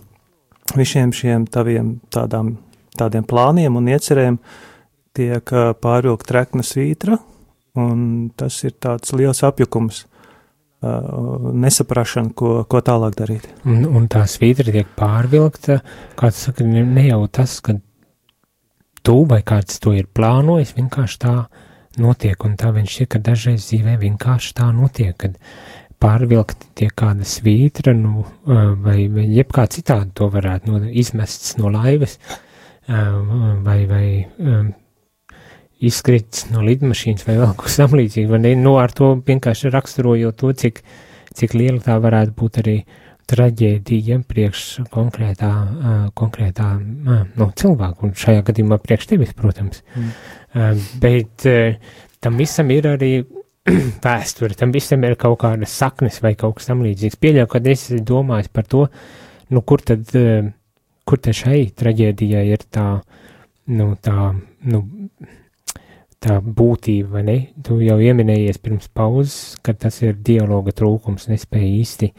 visiem 0.80 1.12
šiem 1.14 1.46
taviem 1.52 1.96
tādām, 2.12 2.56
tādiem 2.96 3.26
plāniem 3.28 3.76
un 3.76 3.88
iecerēm 3.92 4.38
tiek 5.16 5.52
pārvilkt 5.82 6.28
trekna 6.28 6.64
svītra, 6.66 7.18
un 7.76 8.30
tas 8.36 8.58
ir 8.64 8.76
tāds 8.80 9.12
liels 9.16 9.42
apjukums, 9.46 10.04
ā, 10.84 10.94
nesaprašana, 11.64 12.32
ko, 12.36 12.52
ko 12.68 12.82
tālāk 12.84 13.16
darīt. 13.20 13.48
Un, 13.68 13.84
un 13.84 14.08
tā 14.12 14.24
svītra 14.28 14.72
tiek 14.72 14.90
pārvilkta, 14.98 15.80
kāds 16.20 16.46
saka, 16.48 16.66
ne 16.66 17.06
jau 17.08 17.22
tas, 17.32 17.58
ka 17.64 17.78
tu 19.06 19.22
vai 19.28 19.42
kāds 19.46 19.80
to 19.82 19.94
ir 19.96 20.08
plānojis, 20.10 20.74
vienkārši 20.76 21.22
tā 21.22 21.36
notiek, 22.02 22.44
un 22.44 22.56
tā 22.60 22.72
viņš 22.74 23.00
ir, 23.00 23.08
ka 23.12 23.20
dažreiz 23.22 23.68
dzīvē 23.68 23.96
vienkārši 24.02 24.54
tā 24.58 24.68
notiek, 24.74 25.14
kad 25.16 25.36
pārvilkt 26.02 26.66
tiek 26.76 26.92
kāda 26.96 27.26
svītra, 27.26 27.94
nu, 27.96 28.24
vai, 28.46 29.06
vai 29.12 29.26
jebkā 29.38 29.66
citādi 29.72 30.12
to 30.18 30.28
varētu 30.32 30.72
no, 30.72 30.82
izmests 30.90 31.56
no 31.60 31.70
laivas, 31.72 32.18
vai, 32.86 33.78
vai 33.90 34.06
izkrits 35.86 36.46
no 36.52 36.62
lidmašīnas 36.64 37.26
vai 37.26 37.38
vēl 37.40 37.50
kaut 37.54 37.66
kas 37.66 37.80
tam 37.80 37.96
līdzīgi, 37.98 38.28
vai 38.30 38.40
ne, 38.44 38.54
nu, 38.60 38.76
ar 38.80 38.94
to 38.96 39.14
vienkārši 39.26 39.72
raksturojot 39.74 40.38
to, 40.40 40.52
cik, 40.64 40.80
cik 41.36 41.56
liela 41.56 41.82
tā 41.84 41.98
varētu 42.02 42.36
būt 42.38 42.60
arī 42.62 42.76
traģēdija 43.26 44.20
priekš 44.28 44.62
konkrētā, 44.94 45.50
konkrētā 46.18 46.68
no 46.78 47.48
cilvēku, 47.58 48.06
un 48.06 48.14
šajā 48.16 48.44
gadījumā 48.46 48.78
priekš 48.82 49.08
tevis, 49.10 49.32
protams. 49.36 49.82
Mm. 49.96 50.84
Bet 51.02 51.48
tam 52.22 52.38
visam 52.38 52.70
ir 52.70 52.86
arī 52.92 53.10
vēsture, 54.04 54.56
tam 54.58 54.74
visam 54.74 55.04
ir 55.06 55.16
kaut 55.20 55.40
kādas 55.42 55.74
saknes 55.74 56.20
vai 56.24 56.34
kaut 56.38 56.58
kas 56.58 56.70
tam 56.70 56.84
līdzīgs. 56.86 57.18
Pieļauju, 57.22 57.50
ka 57.52 57.62
es 57.72 57.88
domāju 58.06 58.52
par 58.54 58.68
to, 58.70 58.84
nu, 59.50 59.62
kur 59.62 59.82
tad, 59.86 60.06
uh, 60.18 60.52
kur 61.06 61.22
te 61.22 61.34
šai 61.36 61.66
traģēdijai 61.76 62.46
ir 62.52 62.68
tā, 62.70 62.86
nu, 63.74 63.90
tā, 64.02 64.30
nu, 64.70 64.82
tā 66.22 66.38
būtība, 66.40 67.10
vai 67.16 67.22
ne? 67.26 67.36
Tu 67.64 67.78
jau 67.86 67.96
ieminējies 68.02 68.58
pirms 68.62 68.88
pauzes, 68.94 69.56
ka 69.62 69.74
tas 69.76 70.00
ir 70.02 70.16
dialoga 70.26 70.74
trūkums, 70.74 71.28
nespēja 71.30 71.68
īsti 71.80 72.10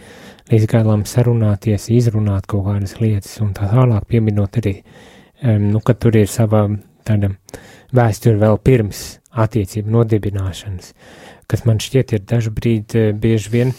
līdz 0.52 0.68
galam 0.72 1.06
sarunāties, 1.10 1.90
izrunāt 1.94 2.48
kaut 2.50 2.68
kādas 2.70 2.98
lietas 3.02 3.34
un 3.44 3.54
tā 3.58 3.70
tālāk 3.72 4.08
pieminot 4.10 4.60
arī, 4.62 4.78
um, 5.44 5.72
nu, 5.74 5.82
ka 5.84 5.98
tur 5.98 6.20
ir 6.20 6.30
sava 6.32 6.68
tāda 7.08 7.34
vēsture 7.96 8.38
vēl 8.40 8.60
pirms 8.64 9.06
attiecību 9.38 9.92
nodibināšanas, 9.94 10.94
kas 11.48 11.66
man 11.68 11.80
šķiet 11.84 12.18
ir 12.18 12.28
dažbrīd 12.28 12.98
uh, 12.98 13.10
bieži 13.16 13.54
vien. 13.54 13.74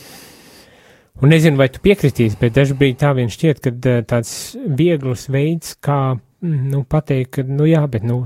Un 1.19 1.33
nezinu, 1.33 1.59
vai 1.59 1.67
tu 1.67 1.81
piekritīs, 1.83 2.37
bet 2.39 2.55
dažkārt 2.55 3.01
tā 3.01 3.11
vien 3.19 3.31
šķiet, 3.33 3.61
ka 3.63 3.73
eh, 3.75 4.03
tāds 4.07 4.33
viegls 4.79 5.27
veids, 5.35 5.75
kā 5.83 6.15
mm, 6.15 6.61
nu, 6.71 6.85
pateikt, 6.87 7.33
ka, 7.35 7.43
nu 7.43 7.67
jā, 7.67 7.81
bet 7.91 8.05
nu, 8.07 8.21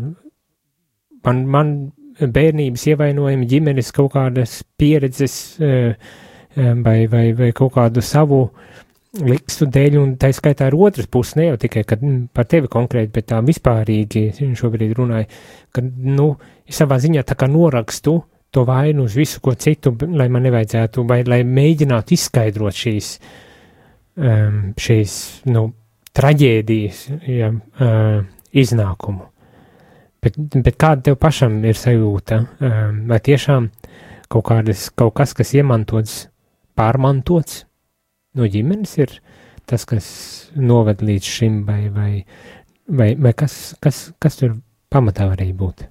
man, 1.24 1.40
man 1.48 1.70
bērnības 2.20 2.84
ievainojumi, 2.92 3.48
ģimenes 3.48 3.88
kaut 3.96 4.12
kādas 4.12 4.58
pieredzes 4.76 5.36
eh, 5.64 5.94
eh, 5.96 6.74
vai, 6.84 6.98
vai, 7.08 7.30
vai 7.38 7.48
kaut 7.56 7.72
kādu 7.78 8.04
savu 8.04 8.42
likstu 9.24 9.70
dēļ, 9.72 9.96
un 10.02 10.12
tā 10.20 10.28
skaitā 10.36 10.68
ir 10.68 10.76
otrs 10.76 11.08
puses, 11.08 11.38
ne 11.40 11.48
jau 11.48 11.56
tikai 11.64 11.86
kad, 11.88 12.04
mm, 12.04 12.28
par 12.36 12.44
tevi 12.52 12.68
konkrēti, 12.72 13.12
bet 13.16 13.30
tā 13.32 13.40
vispārīgi 13.40 14.52
šobrīd 14.60 14.92
runāju, 15.00 15.32
ka, 15.72 15.86
nu, 16.12 16.34
savā 16.68 17.00
ziņā 17.00 17.24
tā 17.24 17.40
kā 17.40 17.48
norakstu 17.48 18.18
to 18.52 18.64
vainu 18.68 19.06
uz 19.08 19.16
visu 19.16 19.40
ko 19.40 19.54
citu, 19.56 19.94
lai 20.12 20.28
man 20.32 20.44
nevajadzētu, 20.46 21.06
vai 21.08 21.22
lai 21.24 21.40
mēģinātu 21.48 22.16
izskaidrot 22.16 22.76
šīs, 22.76 23.12
um, 24.20 24.62
šīs 24.76 25.16
nu, 25.48 25.66
traģēdijas 26.12 27.02
ja, 27.32 27.48
uh, 27.52 28.24
iznākumu. 28.52 29.28
Bet, 30.22 30.36
bet 30.38 30.76
kāda 30.78 31.08
tev 31.08 31.18
pašam 31.22 31.56
ir 31.66 31.78
sajūta? 31.78 32.42
Um, 32.60 33.02
vai 33.10 33.18
tiešām 33.24 33.70
kaut, 34.30 34.44
kādas, 34.52 34.86
kaut 34.94 35.16
kas, 35.18 35.32
kas 35.34 35.54
iemantots, 35.56 36.26
pārmantots 36.78 37.64
no 38.38 38.46
ģimenes, 38.48 38.96
ir 39.00 39.16
tas, 39.66 39.88
kas 39.88 40.06
noved 40.56 41.02
līdz 41.02 41.36
šim, 41.36 41.62
vai, 41.68 41.86
vai, 41.92 42.10
vai, 42.86 43.14
vai 43.16 43.34
kas, 43.36 43.74
kas, 43.82 44.10
kas 44.22 44.38
tur 44.40 44.58
pamatā 44.92 45.26
varēja 45.32 45.56
būt? 45.58 45.88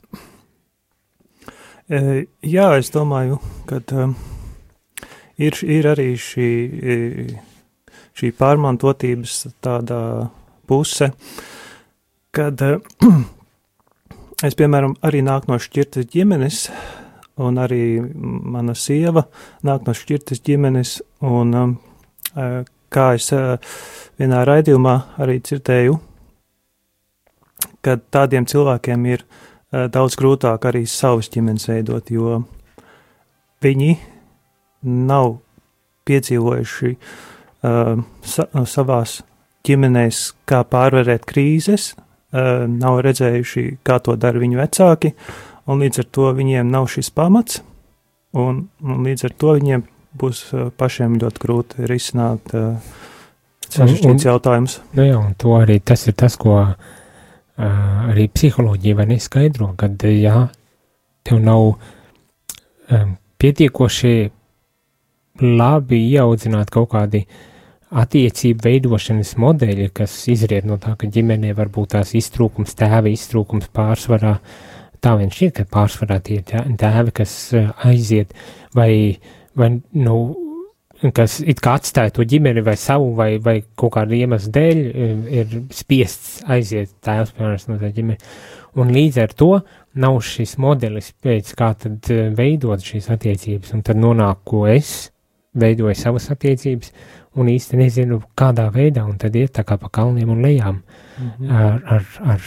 Jā, 1.91 2.69
es 2.79 2.87
domāju, 2.87 3.35
ka 3.67 3.81
ir, 5.35 5.57
ir 5.59 5.87
arī 5.91 6.13
šī, 6.15 6.45
šī 8.15 8.29
pārmantotības 8.37 9.33
tāda 9.59 9.97
puse, 10.71 11.09
kad 12.31 12.63
es, 14.47 14.55
piemēram, 14.55 14.95
arī 15.03 15.19
nāku 15.27 15.51
no 15.51 15.59
šķirtas 15.59 16.07
ģimenes, 16.15 16.61
un 17.43 17.59
arī 17.59 17.99
mana 17.99 18.71
sieva 18.71 19.25
nāk 19.67 19.83
no 19.83 19.91
šķirtas 19.91 20.39
ģimenes, 20.47 20.95
un 21.27 21.75
kā 22.87 23.11
es 23.19 23.31
vienā 23.35 24.47
raidījumā 24.47 24.97
arī 25.19 25.41
dzirdēju, 25.43 25.99
kad 27.83 28.07
tādiem 28.15 28.47
cilvēkiem 28.47 29.09
ir 29.11 29.27
Eh, 29.27 29.50
daudz 29.71 30.17
grūtāk 30.19 30.67
arī 30.67 30.83
savas 30.89 31.29
ģimenes 31.31 31.69
veidot, 31.69 32.11
jo 32.11 32.41
viņi 33.63 33.95
nav 34.83 35.37
piedzīvojuši 36.09 36.91
uh, 36.91 38.01
sa 38.25 38.47
savās 38.67 39.19
ģimenēs, 39.67 40.21
kā 40.49 40.63
pārvarēt 40.67 41.27
krīzes, 41.29 41.91
uh, 41.95 42.65
nav 42.67 43.01
redzējuši, 43.05 43.65
kā 43.85 43.99
to 44.03 44.17
dara 44.19 44.41
viņu 44.41 44.59
vecāki, 44.59 45.13
un 45.69 45.83
līdz 45.85 46.03
ar 46.03 46.09
to 46.17 46.31
viņiem 46.41 46.71
nav 46.73 46.89
šis 46.91 47.11
pamats, 47.15 47.61
un, 48.33 48.65
un 48.81 49.05
līdz 49.07 49.29
ar 49.29 49.37
to 49.37 49.55
viņiem 49.59 49.85
būs 50.19 50.43
uh, 50.51 50.71
pašiem 50.75 51.19
ļoti 51.21 51.45
grūti 51.45 51.87
risināt 51.87 52.55
uh, 52.57 52.73
sarežģīts 53.69 54.27
jautājums. 54.27 54.81
Nu 54.97 55.05
jā, 55.05 55.21
un 55.21 55.37
to 55.39 55.55
arī 55.61 55.79
tas 55.79 56.09
ir 56.09 56.17
tas, 56.19 56.35
ko 56.41 56.57
uh, 56.65 56.73
arī 57.61 58.27
psiholoģija 58.33 58.97
vai 58.97 59.07
neskaidro, 59.13 59.71
kad, 59.77 60.03
jā, 60.07 60.47
tev 61.27 61.41
nav 61.43 61.75
pietiekoši 63.41 64.13
labi 65.41 66.01
ieaudzināt 66.11 66.71
kaut 66.73 66.91
kādi 66.93 67.23
attiecību 67.91 68.63
veidošanas 68.63 69.33
modeļi, 69.41 69.89
kas 69.95 70.13
izriet 70.31 70.67
no 70.67 70.77
tā, 70.81 70.93
ka 70.99 71.09
ģimenē 71.11 71.53
var 71.57 71.71
būt 71.73 71.95
tās 71.97 72.13
iztrūkums, 72.15 72.75
tēva 72.79 73.11
iztrūkums 73.11 73.71
pārsvarā. 73.75 74.37
Tā 75.01 75.15
vien 75.17 75.31
šķiet, 75.33 75.57
ka 75.57 75.73
pārsvarā 75.79 76.19
tie 76.23 76.39
ir 76.39 76.75
tēvi, 76.79 77.13
kas 77.21 77.33
aiziet 77.87 78.35
vai, 78.77 79.17
vai 79.57 79.73
nu, 79.97 80.17
kas 81.09 81.39
it 81.41 81.61
kā 81.63 81.75
atstāja 81.79 82.13
to 82.13 82.25
ģimeni 82.29 82.61
vai 82.65 82.75
savu 82.77 83.11
vai, 83.17 83.31
vai 83.41 83.61
kaut 83.79 83.95
kādu 83.95 84.13
iemeslu 84.17 84.51
dēļ, 84.53 84.81
ir 85.33 85.55
spiests 85.73 86.41
aiziet 86.51 86.93
tēvs, 87.01 87.33
piemēram, 87.37 87.63
no 87.71 87.77
tā 87.81 87.89
ģimene. 87.95 88.19
Un 88.79 88.91
līdz 88.93 89.17
ar 89.23 89.33
to 89.35 89.49
nav 89.99 90.19
šis 90.23 90.55
modelis, 90.61 91.09
pēc 91.23 91.49
kā 91.57 91.71
tad 91.81 92.11
eh, 92.13 92.29
veidot 92.37 92.83
šīs 92.85 93.09
attiecības, 93.11 93.73
un 93.75 93.81
tad 93.87 93.99
nonāk, 93.99 94.43
ko 94.47 94.67
es 94.69 95.09
veidoju 95.57 95.97
savas 95.97 96.29
attiecības, 96.31 96.93
un 97.41 97.49
īsti 97.51 97.79
nezinu, 97.79 98.21
kādā 98.37 98.69
veidā, 98.71 99.03
un 99.07 99.17
tad 99.19 99.35
iet 99.35 99.55
tā 99.57 99.65
kā 99.67 99.79
pa 99.81 99.89
kalniem 99.91 100.29
un 100.29 100.43
lejām 100.45 100.81
-hmm. 101.17 101.49
ar, 101.49 101.81
ar, 101.85 102.05
ar 102.35 102.41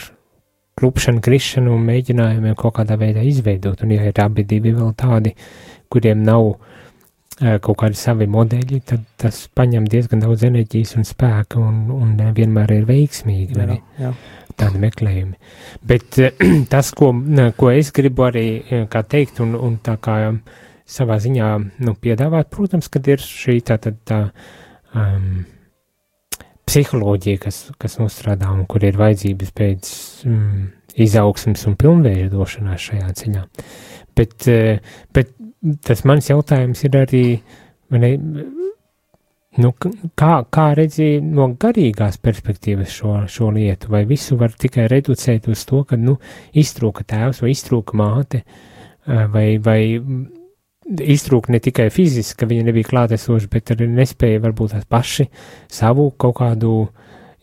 klupšanu, 0.78 1.20
krišanu 1.20 1.74
un 1.74 1.84
mēģinājumiem 1.86 2.54
kaut 2.54 2.78
kādā 2.78 2.96
veidā 2.96 3.22
izveidot, 3.22 3.82
un 3.82 3.90
ja 3.90 4.04
ir 4.04 4.20
abi 4.20 4.44
divi 4.44 4.72
vēl 4.72 4.94
tādi, 4.96 5.34
kuriem 5.88 6.22
nav 6.22 6.46
uh, 6.46 6.56
kaut 7.34 7.78
kādi 7.80 7.98
savi 7.98 8.28
modeļi, 8.30 8.80
tad 8.86 9.06
tas 9.18 9.40
paņem 9.58 9.88
diezgan 9.90 10.22
daudz 10.22 10.44
enerģijas 10.46 10.94
un 11.00 11.06
spēka 11.08 11.58
un, 11.58 11.88
un 11.90 12.12
vienmēr 12.36 12.76
ir 12.76 12.84
veiksmīgi 12.86 13.58
jā, 13.58 13.78
jā. 13.98 14.12
tādi 14.60 14.82
meklējumi. 14.84 15.34
Bet 15.82 16.20
tas, 16.72 16.92
ko, 16.94 17.10
ko 17.58 17.72
es 17.74 17.90
gribu 17.96 18.28
arī 18.28 18.46
kā 18.90 19.02
teikt 19.02 19.42
un, 19.42 19.56
un 19.58 19.80
tā 19.82 19.96
kā 20.02 20.20
savā 20.84 21.18
ziņā 21.18 21.50
nu, 21.82 21.96
piedāvāt, 21.98 22.52
protams, 22.52 22.90
kad 22.92 23.08
ir 23.10 23.22
šī 23.24 23.58
tā, 23.66 23.80
tā, 23.82 23.94
tā 24.06 24.20
um, 24.94 25.42
psiholoģija, 26.68 27.40
kas, 27.48 27.60
kas 27.80 27.98
nostrādā 27.98 28.52
un 28.52 28.62
kur 28.70 28.84
ir 28.86 28.98
vajadzības 29.00 29.54
pēc 29.56 29.90
um, 30.28 30.68
izaugsmas 30.94 31.66
un 31.66 31.74
pilnveidošanās 31.80 32.90
šajā 32.90 33.10
ceļā. 33.20 33.42
Bet, 34.14 34.46
bet 35.10 35.32
tas 35.84 36.04
mans 36.08 36.28
jautājums 36.30 36.84
ir 36.84 36.98
arī, 36.98 37.24
ne, 37.94 38.10
nu, 39.62 39.72
kā, 40.18 40.32
kā 40.52 40.68
redzi 40.76 41.08
no 41.24 41.48
garīgās 41.60 42.18
perspektīvas 42.22 42.94
šo, 42.94 43.16
šo 43.30 43.50
lietu, 43.54 43.90
vai 43.94 44.04
visu 44.08 44.38
var 44.40 44.54
tikai 44.58 44.88
reducēt 44.92 45.48
uz 45.52 45.64
to, 45.68 45.84
ka, 45.88 45.98
nu, 46.00 46.18
iztrūka 46.56 47.06
tēvs 47.14 47.42
vai 47.44 47.52
iztrūka 47.54 47.98
māte, 47.98 48.44
vai, 49.06 49.46
vai 49.62 49.80
iztrūka 50.84 51.52
ne 51.52 51.60
tikai 51.64 51.88
fiziski, 51.92 52.38
ka 52.40 52.48
viņa 52.50 52.68
nebija 52.68 52.90
klātesoša, 52.90 53.48
bet 53.52 53.72
arī 53.74 53.88
nespēja 53.92 54.42
varbūt 54.44 54.74
tās 54.74 54.88
paši 54.90 55.28
savu 55.72 56.10
kaut 56.20 56.38
kādu 56.40 56.74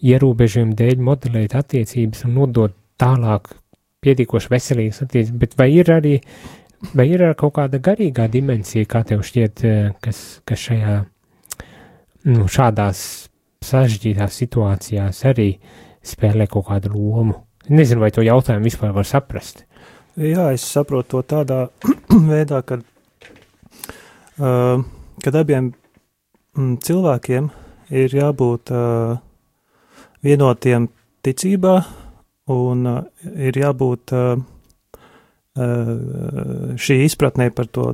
ierobežojumu 0.01 0.77
dēļ 0.77 1.01
modelēt 1.05 1.55
attiecības 1.57 2.25
un 2.27 2.37
nodot 2.37 2.75
tālāk 3.01 3.51
pietiekoši 4.01 4.49
veselīgas 4.49 5.03
attiecības, 5.05 5.37
bet 5.41 5.57
vai 5.57 5.69
ir 5.75 5.89
arī 5.93 6.15
Vai 6.97 7.05
ir 7.13 7.23
kaut 7.37 7.53
kāda 7.59 7.77
garīgā 7.83 8.25
dimensija, 8.31 8.87
kā 8.89 9.03
tev 9.07 9.21
šķiet, 9.25 9.63
kas, 10.01 10.21
kas 10.49 10.63
šajā, 10.65 10.95
nu, 12.31 12.47
šādās 12.49 13.03
sarežģītās 13.61 14.39
situācijās 14.41 15.21
arī 15.29 15.51
spēlē 16.01 16.49
kaut 16.49 16.71
kādu 16.71 16.95
lomu? 16.95 17.37
Nezinu, 17.69 18.01
vai 18.01 18.09
to 18.13 18.25
jautājumu 18.25 18.65
vispār 18.65 18.95
var 18.95 19.05
saprast. 19.05 19.65
Jā, 20.17 20.49
es 20.51 20.65
saprotu 20.65 21.21
to 21.21 21.37
tādā 21.37 21.59
veidā, 22.31 22.63
ka, 22.67 22.81
uh, 24.41 24.81
kad 25.23 25.37
abiem 25.39 25.69
cilvēkiem 26.57 27.51
ir 27.95 28.15
jābūt 28.17 28.73
uh, 28.75 29.21
vienotiem 30.25 30.89
ticībā 31.23 31.75
un 32.51 32.89
uh, 32.89 33.03
ir 33.37 33.61
jābūt 33.61 34.15
uh, 34.17 34.41
šī 35.51 36.95
izpratnē 37.03 37.49
par 37.51 37.67
to 37.67 37.89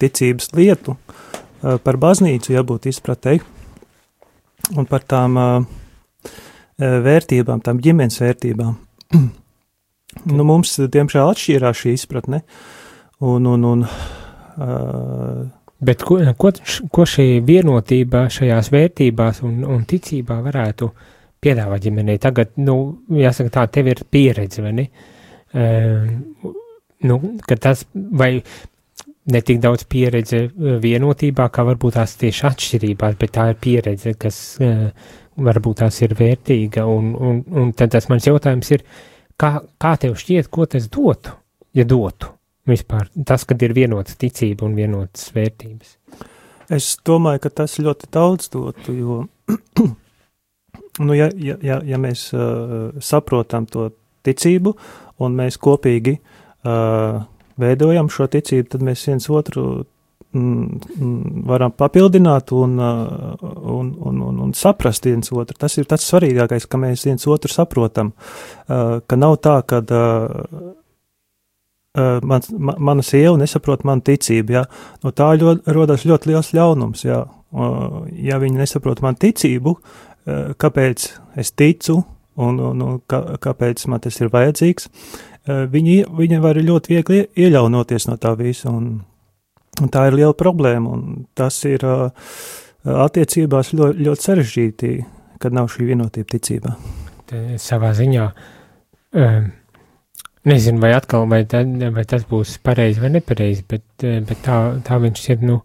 ticības 0.00 0.52
lietu, 0.56 0.96
eh, 0.96 1.78
par 1.84 1.98
baznīcu 2.00 2.54
jābūt 2.54 2.88
izpratēji 2.90 3.42
un 4.76 4.86
par 4.88 5.04
tām 5.08 5.38
eh, 5.40 5.64
vērtībām, 6.80 7.62
tām 7.64 7.80
ģimenes 7.84 8.20
vērtībām. 8.22 8.76
nu, 10.36 10.44
mums, 10.44 10.78
diemžēl, 10.80 11.32
atšķīrās 11.34 11.84
šī 11.84 11.96
izpratne, 11.98 12.44
un, 13.20 13.46
un, 13.46 13.72
un 13.74 13.88
Bet 15.80 16.02
ko, 16.04 16.18
ko, 16.36 16.50
ko 16.92 17.04
šī 17.08 17.38
vienotība 17.46 18.26
šajās 18.28 18.66
vērtībās 18.74 19.38
un, 19.48 19.62
un 19.64 19.86
ticībā 19.88 20.36
varētu 20.44 20.90
piedāvāt 21.40 21.86
ģimenei? 21.86 22.18
Tagad, 22.20 22.50
nu, 22.60 22.74
jāsaka 23.16 23.54
tā, 23.54 23.62
tev 23.72 23.88
ir 23.88 24.02
pieredze, 24.12 24.60
vai 24.60 24.74
ne? 24.76 24.84
Uh, 25.56 26.52
nu, 27.02 27.20
ka 27.46 27.56
tas, 27.56 27.84
vai 27.94 28.42
ne 29.30 29.40
tik 29.44 29.60
daudz 29.62 29.84
pieredze 29.90 30.46
vienotībā, 30.82 31.48
kā 31.52 31.64
varbūt 31.68 31.96
tās 31.98 32.16
tieši 32.20 32.46
atšķirībās, 32.50 33.16
bet 33.20 33.34
tā 33.36 33.50
ir 33.52 33.60
pieredze, 33.62 34.14
kas 34.20 34.40
uh, 34.64 34.88
varbūt 35.40 35.82
tās 35.82 36.00
ir 36.04 36.16
vērtīga, 36.18 36.84
un, 36.88 37.12
un, 37.14 37.40
un 37.62 37.72
tad 37.76 37.94
tas 37.94 38.08
mans 38.12 38.26
jautājums 38.26 38.72
ir, 38.74 38.84
kā, 39.40 39.58
kā 39.80 39.94
tev 40.00 40.18
šķiet, 40.20 40.50
ko 40.52 40.66
tas 40.70 40.88
dotu, 40.92 41.34
ja 41.76 41.86
dotu? 41.88 42.34
Vispār 42.68 43.08
tas, 43.26 43.46
kad 43.48 43.62
ir 43.64 43.72
vienota 43.74 44.14
ticība 44.20 44.66
un 44.66 44.76
vienotas 44.76 45.30
vērtības. 45.34 45.96
Es 46.70 46.92
domāju, 47.06 47.40
ka 47.46 47.50
tas 47.62 47.78
ļoti 47.82 48.10
daudz 48.14 48.50
dotu, 48.52 48.94
jo, 48.94 49.16
nu, 51.06 51.16
ja, 51.16 51.30
ja, 51.34 51.80
ja 51.82 51.98
mēs 51.98 52.28
uh, 52.36 52.92
saprotam 53.02 53.66
to 53.66 53.88
ticību 54.26 54.74
un 55.24 55.34
mēs 55.40 55.56
kopīgi 55.60 56.18
uh, 56.18 56.29
veidojam 57.60 58.10
šo 58.12 58.26
ticību, 58.30 58.68
tad 58.72 58.84
mēs 58.84 59.06
viens 59.08 59.28
otru 59.32 59.64
mm, 60.32 60.80
mm 60.96 61.46
varam 61.50 61.72
papildināt 61.72 62.52
un, 62.54 62.76
uh, 62.78 63.46
un, 63.74 63.94
un, 64.06 64.20
un, 64.28 64.42
un 64.46 64.52
saprast 64.54 65.06
viens 65.08 65.32
otru. 65.32 65.56
Tas 65.58 65.76
ir 65.80 65.88
tas 65.90 66.04
svarīgākais, 66.06 66.68
ka 66.70 66.78
mēs 66.78 67.06
viens 67.08 67.26
otru 67.26 67.50
saprotam, 67.52 68.12
uh, 68.12 69.00
ka 69.06 69.18
nav 69.18 69.40
tā, 69.44 69.60
ka 69.66 69.82
uh, 69.86 70.76
Uh, 71.98 72.20
man, 72.22 72.40
man, 72.54 72.76
mana 72.78 73.02
sieva 73.02 73.32
nesaprot 73.34 73.80
manu 73.82 74.04
ticību. 74.06 74.52
Ja? 74.54 74.60
No 75.02 75.10
tā 75.10 75.32
ļoti, 75.34 75.72
rodas 75.74 76.04
ļoti 76.06 76.30
liels 76.30 76.52
ļaunums. 76.54 77.00
Ja, 77.02 77.24
uh, 77.26 78.04
ja 78.14 78.38
viņi 78.38 78.60
nesaprot 78.60 79.02
manu 79.02 79.18
ticību, 79.18 79.72
uh, 79.74 80.52
kāpēc 80.54 81.08
es 81.42 81.50
ticu 81.50 81.96
un, 82.38 82.60
un, 82.62 82.84
un 82.86 83.00
kā, 83.10 83.20
kāpēc 83.42 83.82
man 83.90 84.04
tas 84.04 84.20
ir 84.22 84.30
vajadzīgs, 84.30 84.86
viņi, 85.46 85.96
viņi 86.18 86.40
var 86.42 86.60
ļoti 86.60 86.94
viegli 86.94 87.22
ieļaunoties 87.40 88.08
no 88.10 88.16
tā 88.20 88.34
visa. 88.38 88.72
Un, 88.72 88.98
un 89.80 89.92
tā 89.92 90.08
ir 90.08 90.18
liela 90.18 90.36
problēma. 90.36 90.96
Tas 91.38 91.62
ir 91.68 91.86
attiecībās 91.86 93.72
ļoti, 93.76 94.04
ļoti 94.08 94.28
sarežģīti, 94.28 94.92
kad 95.40 95.56
nav 95.56 95.70
šī 95.72 95.92
vienotība 95.92 96.36
ticībā. 96.36 96.76
Te 97.30 97.46
savā 97.62 97.94
ziņā. 97.96 98.28
Um 99.16 99.50
Nezinu, 100.40 100.80
vai 100.80 100.94
atkal, 100.96 101.26
vai, 101.28 101.42
tā, 101.44 101.60
vai 101.92 102.06
tas 102.08 102.22
būs 102.28 102.54
pareizi 102.64 103.02
vai 103.02 103.10
nepareizi, 103.12 103.64
bet, 103.68 103.84
eh, 104.08 104.22
bet 104.24 104.40
tā, 104.46 104.56
tā 104.86 104.96
viņš 105.02 105.24
ir, 105.34 105.42
nu, 105.44 105.58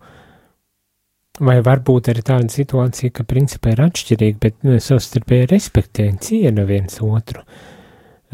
vai 1.40 1.62
varbūt 1.64 2.10
arī 2.12 2.24
tāda 2.28 2.52
situācija, 2.52 3.14
ka 3.16 3.24
principā 3.24 3.72
ir 3.72 3.86
atšķirīgi, 3.86 4.42
bet 4.44 4.60
savstarpēji 4.84 5.48
respektē 5.54 6.10
un 6.12 6.20
ciena 6.20 6.68
viens 6.68 7.00
otru. 7.00 7.46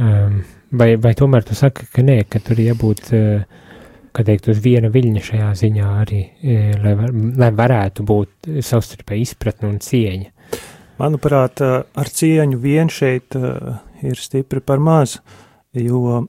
Um, 0.01 0.41
vai, 0.71 0.95
vai 1.01 1.13
tomēr 1.17 1.45
tu 1.47 1.57
saki, 1.57 1.87
ka 1.93 2.05
nē, 2.05 2.21
ka 2.31 2.41
tur 2.43 2.59
jābūt, 2.61 3.11
uh, 3.17 3.67
kā 4.15 4.25
teikt, 4.27 4.49
uz 4.51 4.63
viena 4.63 4.91
viļņa 4.91 5.23
šajā 5.27 5.51
ziņā 5.61 5.91
arī, 6.05 6.23
uh, 6.27 6.73
lai, 6.83 6.95
var, 6.99 7.13
lai 7.43 7.51
varētu 7.61 8.07
būt 8.07 8.51
savstarpēji 8.65 9.29
izpratne 9.29 9.71
un 9.71 9.79
cieņa? 9.83 10.33
Manuprāt, 11.01 11.61
ar 11.61 12.09
cieņu 12.13 12.59
vien 12.61 12.91
šeit 12.93 13.33
uh, 13.39 13.79
ir 14.05 14.19
stipri 14.21 14.61
par 14.61 14.81
mazu 14.83 15.23
jo 15.73 16.25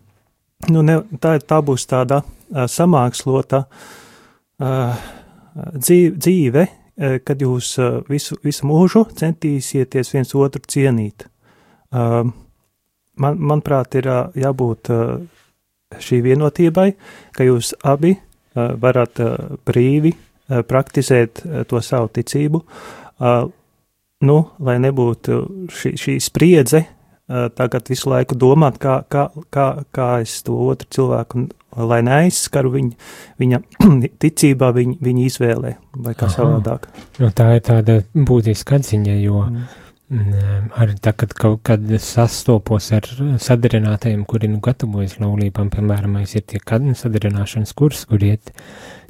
nu, 0.74 0.82
ne, 0.82 0.98
tā, 1.20 1.38
tā 1.38 1.60
būs 1.64 1.86
tāda 1.90 2.22
samākslota 2.50 3.64
dzīve, 5.74 6.66
kad 7.24 7.42
jūs 7.42 7.72
visu, 8.10 8.36
visu 8.44 8.68
mūžu 8.68 9.06
centīsieties 9.16 10.14
viens 10.14 10.34
otru 10.36 10.62
cienīt. 10.68 11.26
Uh, 11.90 12.28
man, 13.18 13.38
manuprāt, 13.38 13.96
ir 13.98 14.10
jābūt 14.38 14.92
šī 16.00 16.20
vienotībai, 16.24 16.90
ka 17.34 17.46
jūs 17.46 17.72
abi 17.86 18.14
varat 18.54 19.20
brīvi 19.66 20.14
praktizēt 20.66 21.42
to 21.70 21.82
savu 21.82 22.10
ticību, 22.14 22.62
nu, 24.26 24.38
lai 24.66 24.78
nebūtu 24.82 25.42
šī, 25.70 25.94
šī 25.98 26.16
spriedze 26.22 26.84
tagad 27.54 27.86
visu 27.90 28.10
laiku 28.10 28.34
domāt, 28.38 28.78
kā, 28.82 29.00
kā, 29.10 29.28
kā, 29.54 29.66
kā 29.94 30.08
es 30.24 30.40
to 30.46 30.56
otru 30.66 30.88
cilvēku, 30.96 31.44
lai 31.90 32.00
neaizskaru 32.06 32.72
viņu, 32.74 32.96
viņa 33.40 33.60
ticībā, 34.24 34.72
viņa, 34.74 34.96
viņa 35.06 35.26
izvēlē 35.28 35.74
vai 35.94 36.16
kā 36.18 36.26
Aha. 36.26 36.34
savādāk. 36.34 36.88
Nu, 37.22 37.30
tā 37.36 37.52
ir 37.58 37.62
tāda 37.66 38.00
būtiska 38.14 38.80
atziņa, 38.80 39.14
jo 39.22 39.44
mm. 39.46 39.68
Arī 40.10 40.96
tā, 40.98 41.12
kad 41.14 41.30
kaut 41.38 41.60
kad 41.68 41.84
sastopos 42.02 42.88
ar 42.96 43.06
sadarinātajiem, 43.38 44.24
kuri 44.26 44.48
nu 44.50 44.58
gatavojas 44.62 45.20
laulībām, 45.22 45.70
piemēram, 45.70 46.16
ir 46.24 46.46
tie 46.50 46.58
sadarināšanas 46.58 47.72
kurs, 47.78 48.04
kur 48.10 48.22
iet 48.26 48.50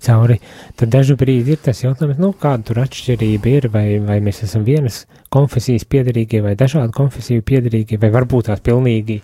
cauri, 0.05 0.41
tad 0.77 0.93
dažu 0.93 1.17
brīdi 1.17 1.57
ir 1.57 1.63
tas 1.65 1.81
jautājums, 1.81 2.21
nu, 2.21 2.35
kāda 2.37 2.69
tur 2.69 2.83
atšķirība 2.85 3.49
ir, 3.49 3.69
vai, 3.73 3.87
vai 4.05 4.19
mēs 4.21 4.43
esam 4.45 4.65
vienas 4.65 5.07
konfesijas 5.33 5.89
piedarīgie 5.89 6.43
vai 6.45 6.53
dažādu 6.57 6.93
konfesiju 6.93 7.49
piedarīgie, 7.49 7.97
vai 8.01 8.13
varbūt 8.13 8.51
tās 8.51 8.61
pilnīgi 8.61 9.23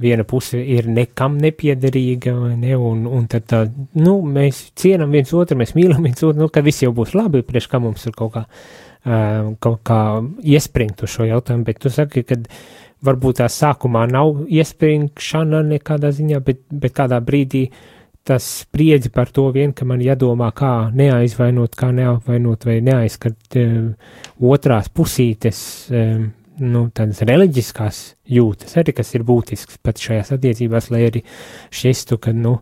viena 0.00 0.24
puse 0.24 0.60
ir 0.62 0.88
nekam 0.88 1.36
nepiederīga, 1.42 2.32
vai 2.38 2.56
ne, 2.56 2.76
un, 2.76 3.04
un 3.04 3.28
tad 3.28 3.48
tā, 3.50 3.64
nu, 3.98 4.20
mēs 4.22 4.68
cienam 4.78 5.12
viens 5.12 5.32
otru, 5.34 5.58
mēs 5.58 5.74
mīlam 5.76 6.06
viens 6.06 6.22
otru, 6.22 6.38
nu, 6.44 6.48
ka 6.52 6.62
viss 6.64 6.84
jau 6.84 6.94
būs 6.94 7.16
labi, 7.18 7.44
priekš 7.44 7.68
kā 7.72 7.80
mums 7.82 8.06
ir 8.06 8.14
kaut 8.16 8.36
kā, 8.36 8.44
kaut 9.04 9.80
kā 9.86 10.00
iespringt 10.42 11.02
uz 11.06 11.12
šo 11.14 11.28
jautājumu, 11.28 11.64
bet 11.68 11.78
tu 11.82 11.92
saki, 11.92 12.24
ka 12.26 12.40
varbūt 13.06 13.40
tā 13.42 13.46
sākumā 13.52 14.06
nav 14.10 14.42
iespringšana 14.50 15.62
nekādā 15.68 16.10
ziņā, 16.14 16.40
bet, 16.44 16.64
bet 16.70 16.96
kādā 16.96 17.20
brīdī 17.24 17.68
tas 18.28 18.44
spriedzi 18.64 19.08
par 19.14 19.30
to 19.32 19.46
vien, 19.54 19.72
ka 19.72 19.86
man 19.88 20.02
jādomā, 20.04 20.50
kā 20.56 20.90
neaizvainot, 20.92 21.76
kā 21.78 21.88
neapvainot 21.96 22.66
vai 22.68 22.80
neaizskart 22.84 23.56
uh, 23.56 24.18
otrās 24.50 24.90
pusītes, 24.92 25.60
um, 25.88 26.26
nu, 26.60 26.82
tādas 26.92 27.22
reliģiskās 27.24 28.02
jūtas 28.34 28.76
arī, 28.82 28.92
kas 28.98 29.14
ir 29.16 29.24
būtisks 29.24 29.80
pat 29.80 30.02
šajās 30.02 30.34
attiecībās, 30.36 30.90
lai 30.92 31.06
arī 31.06 31.24
šķistu, 31.72 32.20
ka, 32.20 32.34
nu, 32.36 32.58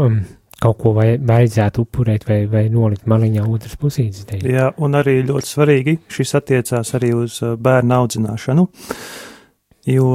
um, 0.00 0.18
kaut 0.62 0.78
ko 0.80 0.92
vai, 0.96 1.08
vajadzētu 1.20 1.84
upurēt 1.84 2.26
vai, 2.28 2.42
vai 2.50 2.66
nolikt 2.72 3.08
maliņā 3.10 3.44
otras 3.44 3.76
pusītes 3.80 4.28
dēļ. 4.28 4.46
Jā, 4.50 4.68
un 4.82 4.96
arī 4.98 5.18
ļoti 5.28 5.52
svarīgi 5.52 5.98
šis 6.12 6.36
attiecās 6.40 6.94
arī 6.96 7.12
uz 7.16 7.40
bērnu 7.42 7.98
audzināšanu, 8.00 8.68
jo 9.92 10.06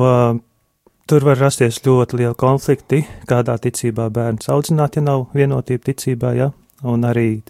Tur 1.12 1.26
var 1.28 1.42
rasties 1.42 1.82
ļoti 1.84 2.22
lieli 2.22 2.38
konflikti, 2.40 3.02
kādā 3.28 3.58
ticībā 3.60 4.06
bērns 4.16 4.48
audzināt, 4.54 4.96
ja 4.96 5.02
nav 5.04 5.26
vienotība 5.36 5.90
ticībā, 5.90 6.30
ja, 6.38 6.46
un 6.88 7.04
arī 7.04 7.42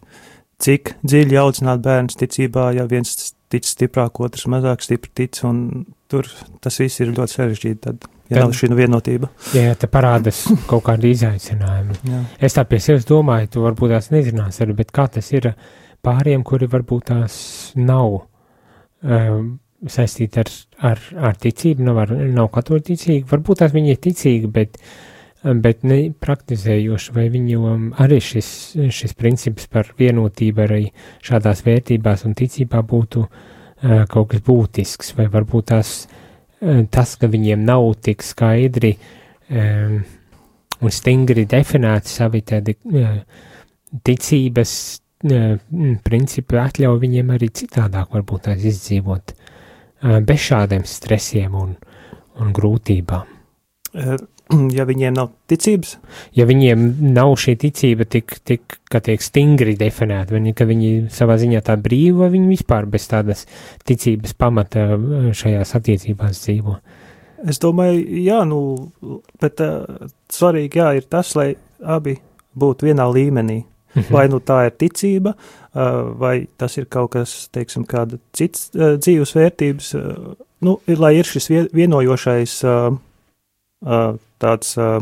cik 0.65 0.95
dziļi 1.05 1.37
audzināt 1.37 1.83
bērns 1.85 2.17
ticībā, 2.17 2.71
ja 2.73 2.87
viens 2.89 3.30
tic 3.51 3.67
stiprāk, 3.67 4.21
otrs 4.23 4.47
mazāk 4.51 4.83
stipri 4.85 5.11
tic, 5.21 5.41
un 5.47 5.85
tur 6.11 6.27
tas 6.63 6.79
viss 6.81 7.01
ir 7.03 7.13
ļoti 7.15 7.37
sarežģīti, 7.37 7.79
tad, 7.83 8.07
ja 8.29 8.39
tad, 8.39 8.43
nav 8.43 8.55
šī 8.57 8.71
vienotība. 8.77 9.31
Jā, 9.57 9.75
te 9.79 9.89
parādas 9.91 10.43
kaut 10.69 10.85
kādi 10.87 11.13
izaicinājumi. 11.15 11.99
es 12.39 12.57
tā 12.57 12.65
pie 12.67 12.81
sevis 12.83 13.07
domāju, 13.09 13.51
tu 13.55 13.65
varbūt 13.65 13.95
tās 13.95 14.11
nezinās 14.13 14.61
arī, 14.63 14.77
bet 14.81 14.93
kā 14.95 15.07
tas 15.11 15.31
ir 15.35 15.51
pāriem, 16.05 16.45
kuri 16.47 16.69
varbūt 16.71 17.11
tās 17.11 17.35
nav 17.79 18.21
um, 18.21 19.53
saistīti 19.89 20.41
ar, 20.41 20.51
ar, 20.91 21.05
ar 21.29 21.39
ticību, 21.41 21.85
nav, 21.85 22.03
ar, 22.03 22.13
nav 22.33 22.51
katoļu 22.53 22.85
ticīgi, 22.91 23.25
varbūt 23.29 23.63
tās 23.63 23.73
viņi 23.75 23.95
ir 23.95 24.01
ticīgi, 24.03 24.51
bet, 24.53 24.77
bet 25.43 25.85
ne 25.87 25.99
praktizējoši, 26.21 27.13
vai 27.15 27.27
viņu 27.33 27.75
arī 28.03 28.19
šis, 28.21 28.49
šis 28.93 29.15
princips 29.17 29.65
par 29.71 29.89
vienotību 29.97 30.65
arī 30.65 30.83
šādās 31.25 31.63
vērtībās 31.65 32.25
un 32.29 32.37
ticībā 32.37 32.83
būtu 32.85 33.25
kaut 34.11 34.27
kas 34.29 34.43
būtisks, 34.45 35.15
vai 35.17 35.25
varbūt 35.33 35.73
uh, 35.73 35.87
tas, 36.61 37.15
ka 37.17 37.29
viņiem 37.31 37.63
nav 37.65 37.87
tik 38.05 38.23
skaidri 38.25 38.95
un 39.51 40.93
stingri 40.93 41.45
definēti 41.49 42.11
savi 42.11 42.41
tādi 42.47 42.75
ticības 44.05 44.73
principi 46.05 46.59
atļauj 46.61 46.99
viņiem 47.01 47.33
arī 47.35 47.51
citādāk 47.53 48.13
varbūt 48.15 48.47
tās 48.47 48.63
izdzīvot 48.71 49.33
bez 50.25 50.45
šādiem 50.47 50.85
stresiem 50.89 51.57
un, 51.57 51.75
un 52.41 52.53
grūtībām. 52.55 53.37
Ja 54.77 54.85
viņiem 54.87 55.15
nav 55.15 55.31
ticības? 55.51 55.95
Ja 56.35 56.45
viņiem 56.49 56.87
nav 57.15 57.33
šī 57.39 57.55
ticība 57.61 58.07
tik, 58.09 58.37
tik 58.47 58.79
kā 58.91 59.01
tiek 59.03 59.23
stingri 59.23 59.75
definēta, 59.79 60.35
viņi, 60.35 60.55
ka 60.57 60.67
viņi 60.69 60.91
savā 61.13 61.37
ziņā 61.41 61.61
tā 61.67 61.77
brīvi, 61.79 62.15
vai 62.19 62.31
viņi 62.33 62.51
vispār 62.51 62.87
bez 62.91 63.07
tādas 63.11 63.45
ticības 63.87 64.35
pamata 64.39 64.89
šajās 65.37 65.75
attiecībās 65.79 66.43
dzīvo? 66.45 66.77
Es 67.49 67.57
domāju, 67.61 68.03
jā, 68.21 68.43
nu, 68.45 68.59
bet 69.41 69.63
uh, 69.65 70.07
svarīgi, 70.31 70.77
jā, 70.77 70.91
ir 70.99 71.07
tas, 71.09 71.33
lai 71.39 71.49
abi 71.81 72.19
būtu 72.57 72.91
vienā 72.91 73.07
līmenī. 73.09 73.63
Mhm. 73.91 74.07
Vai 74.13 74.27
nu 74.31 74.39
tā 74.39 74.61
ir 74.69 74.75
ticība, 74.79 75.33
uh, 75.35 76.13
vai 76.15 76.45
tas 76.57 76.77
ir 76.79 76.85
kaut 76.87 77.11
kas, 77.17 77.33
teiksim, 77.51 77.83
kāda 77.89 78.21
cits 78.31 78.69
uh, 78.77 78.93
dzīves 78.95 79.33
vērtības, 79.35 79.89
uh, 79.99 80.35
nu, 80.63 80.77
ir, 80.87 81.01
lai 81.01 81.17
ir 81.17 81.27
šis 81.27 81.49
vienojošais 81.75 82.53
uh, 82.63 82.95
uh, 83.83 84.13
tāds. 84.41 84.77
Uh, 84.77 85.01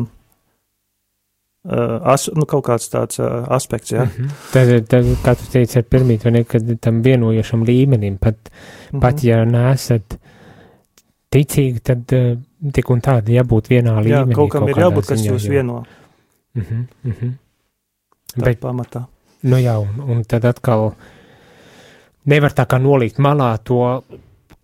as, 2.08 2.30
nu, 2.32 2.46
kaut 2.48 2.64
kāds 2.70 2.88
tāds 2.88 3.20
uh, 3.20 3.44
aspekts, 3.52 3.92
jā. 3.92 4.06
Mm 4.06 4.10
-hmm. 4.16 4.30
tad, 4.52 4.86
tad, 4.88 5.10
kā 5.24 5.34
tu 5.36 5.50
teici, 5.52 5.78
ar 5.78 5.84
pirmīt, 5.84 6.24
vai 6.24 6.32
ne, 6.32 6.44
kad 6.44 6.80
tam 6.80 7.02
vienojošam 7.02 7.64
līmenim, 7.64 8.16
pat, 8.18 8.36
mm 8.36 8.96
-hmm. 8.96 9.00
pat 9.00 9.24
ja 9.24 9.44
nesat 9.44 10.16
ticīgi, 11.30 11.80
tad 11.82 12.12
uh, 12.12 12.38
tik 12.72 12.90
un 12.90 13.00
tādi 13.00 13.36
jābūt 13.36 13.68
vienā 13.68 13.94
līmenī. 14.00 14.32
Jā, 14.32 14.34
kaut 14.34 14.50
kam 14.50 14.66
kaut 14.66 14.70
ir 14.70 14.82
jābūt, 14.84 15.06
kas 15.06 15.20
jūs 15.20 15.48
vieno. 15.48 15.84
Mm 16.54 16.62
-hmm, 16.62 16.86
mm 17.04 17.12
-hmm. 17.12 17.32
Tā 18.36 18.44
Bet, 18.44 18.60
pamatā. 18.60 19.04
Nu 19.42 19.56
jā, 19.56 19.78
un, 19.80 20.10
un 20.10 20.24
tad 20.24 20.44
atkal 20.44 20.92
nevar 22.24 22.52
tā 22.52 22.66
kā 22.66 22.78
nolikt 22.78 23.18
malā 23.18 23.58
to 23.64 24.02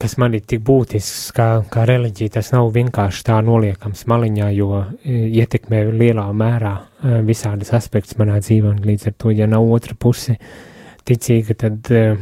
kas 0.02 0.16
man 0.20 0.36
ir 0.36 0.44
tik 0.44 0.60
būtisks 0.66 1.32
kā, 1.36 1.48
kā 1.72 1.86
reliģija, 1.88 2.36
tas 2.36 2.52
nav 2.52 2.68
vienkārši 2.74 3.24
tā 3.30 3.40
noliekams 3.44 4.04
maliņā, 4.10 4.50
jo 4.56 4.82
e, 4.82 5.18
ietekmē 5.40 5.86
lielā 5.92 6.26
mērā 6.36 6.76
e, 6.76 7.18
visādas 7.26 7.72
aspekts 7.76 8.18
manā 8.20 8.38
dzīvē, 8.44 8.74
un 8.74 8.82
līdz 8.84 9.10
ar 9.10 9.16
to, 9.16 9.32
ja 9.32 9.48
nav 9.48 9.68
otra 9.72 9.96
puse 9.98 10.36
ticīga, 11.06 11.54
tad 11.54 11.92
uh, 11.94 12.16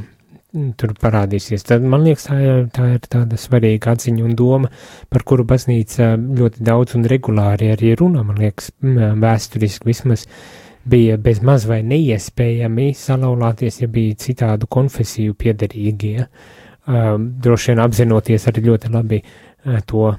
tur 0.78 0.94
parādīsies. 1.00 1.64
Tad 1.66 1.84
man 1.88 2.04
liekas, 2.06 2.28
tā 2.28 2.36
ir, 2.42 2.66
tā 2.74 2.88
ir 2.94 3.06
tāda 3.10 3.38
svarīga 3.40 3.94
atziņa 3.94 4.24
un 4.26 4.34
doma, 4.38 4.70
par 5.10 5.24
kuru 5.26 5.46
baznīca 5.48 6.14
ļoti 6.20 6.64
daudz 6.66 6.98
un 6.98 7.06
regulāri 7.10 7.72
arī 7.74 7.94
runā, 7.98 8.22
man 8.26 8.38
liekas, 8.42 8.70
vēsturiski 8.82 9.88
vismaz 9.88 10.28
bija 10.84 11.16
bez 11.16 11.40
maz 11.40 11.64
vai 11.66 11.80
neiespējami 11.86 12.92
salauzties, 12.98 13.80
ja 13.82 13.88
bija 13.90 14.18
citādu 14.20 14.68
konfesiju 14.70 15.34
piederīgie. 15.40 16.12
Ja? 16.20 16.28
Um, 16.86 17.28
droši 17.42 17.72
vien 17.72 17.82
apzinoties 17.84 18.48
arī 18.50 18.66
ļoti 18.68 18.92
labi 18.94 19.20
uh, 19.22 19.80
to, 19.88 20.12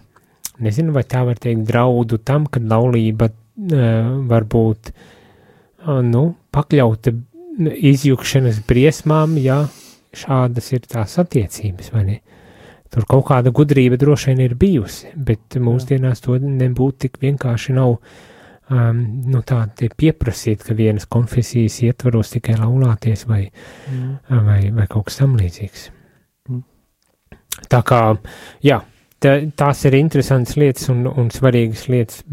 nezinu, 0.63 0.93
vai 0.95 1.04
tā 1.08 1.25
var 1.28 1.39
teikt, 1.41 1.65
draudu 1.69 2.19
tam, 2.23 2.47
ka 2.47 2.63
laulība 2.63 3.30
uh, 3.32 4.12
var 4.30 4.47
būt, 4.49 4.93
nu, 5.86 6.21
pakļauta 6.56 7.12
izjukšanas 7.91 8.62
briesmām, 8.67 9.36
ja 9.38 9.65
šādas 10.15 10.71
ir 10.73 10.86
tās 10.89 11.17
attiecības, 11.21 11.91
vai 11.93 12.06
ne? 12.08 12.21
Tur 12.93 13.08
kaut 13.10 13.25
kāda 13.28 13.51
gudrība 13.51 13.97
droši 13.99 14.32
vien 14.32 14.45
ir 14.45 14.56
bijusi, 14.60 15.10
bet 15.15 15.58
mūsdienās 15.60 16.23
to 16.23 16.38
nebūtu 16.39 17.06
tik 17.06 17.17
vienkārši 17.23 17.75
nav 17.75 17.97
um, 17.97 19.01
nu, 19.28 19.41
tā 19.43 19.65
pieprasīt, 19.97 20.63
ka 20.63 20.78
vienas 20.78 21.08
konfesijas 21.12 21.82
ietvaros 21.84 22.32
tikai 22.38 22.56
laulāties 22.62 23.25
vai, 23.28 23.43
mm. 23.91 24.13
vai, 24.47 24.62
vai 24.78 24.88
kaut 24.91 25.10
kas 25.10 25.19
tam 25.19 25.36
līdzīgs. 25.39 25.89
Tā 27.72 27.82
kā, 27.88 28.02
jā, 28.65 28.82
tā, 29.24 29.38
tās 29.58 29.86
ir 29.88 29.98
interesantas 30.00 30.58
lietas 30.60 30.89
un, 30.94 31.06
un 31.08 31.32
svarīgas 31.34 31.88
lietas, 31.91 32.24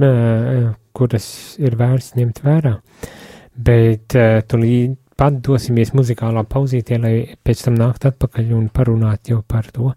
kuras 0.96 1.28
ir 1.62 1.76
vērts 1.78 2.14
ņemt 2.18 2.42
vērā. 2.44 2.76
Bet 3.52 4.16
tūlīt 4.48 4.98
pat 5.20 5.38
dosimies 5.44 5.92
muzikālā 5.94 6.44
pauzītē, 6.48 6.98
lai 7.00 7.14
pēc 7.44 7.66
tam 7.66 7.76
nākt 7.78 8.06
atpakaļ 8.08 8.54
un 8.56 8.70
parunāt 8.74 9.30
jau 9.30 9.42
par 9.46 9.68
to, 9.74 9.92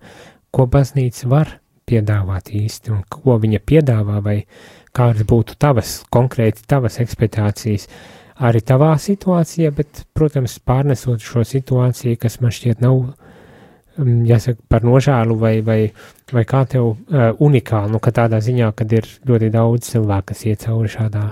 ko 0.53 0.65
baznīca 0.71 1.29
var 1.31 1.55
piedāvāt 1.85 2.51
īsti 2.55 2.93
un 2.93 3.01
ko 3.09 3.37
viņa 3.41 3.61
piedāvā 3.65 4.19
vai 4.25 4.37
kādas 4.95 5.25
būtu 5.27 5.57
tavas, 5.61 5.99
konkrēti 6.13 6.65
tavas 6.67 6.99
ekspektācijas 7.03 7.87
arī 8.45 8.61
tavā 8.67 8.91
situācijā, 8.99 9.71
bet, 9.75 10.03
protams, 10.13 10.57
pārnesot 10.59 11.23
šo 11.23 11.45
situāciju, 11.47 12.19
kas 12.19 12.41
man 12.43 12.53
šķiet 12.55 12.83
nav 12.83 12.99
Mm, 12.99 13.34
jāsaka, 14.03 14.59
par 14.69 14.85
nožēlu 14.85 15.37
vai, 15.39 15.59
vai, 15.65 15.79
vai 16.33 16.43
kā 16.47 16.65
tev 16.69 16.87
uh, 16.91 17.31
unikāli, 17.39 17.93
nu, 17.93 18.01
ka 18.03 18.13
tādā 18.15 18.41
ziņā, 18.43 18.71
kad 18.75 18.91
ir 18.93 19.07
ļoti 19.27 19.51
daudz 19.53 19.91
cilvēku, 19.93 20.31
kas 20.33 20.45
iet 20.45 20.65
cauri 20.65 20.91
šādā 20.91 21.25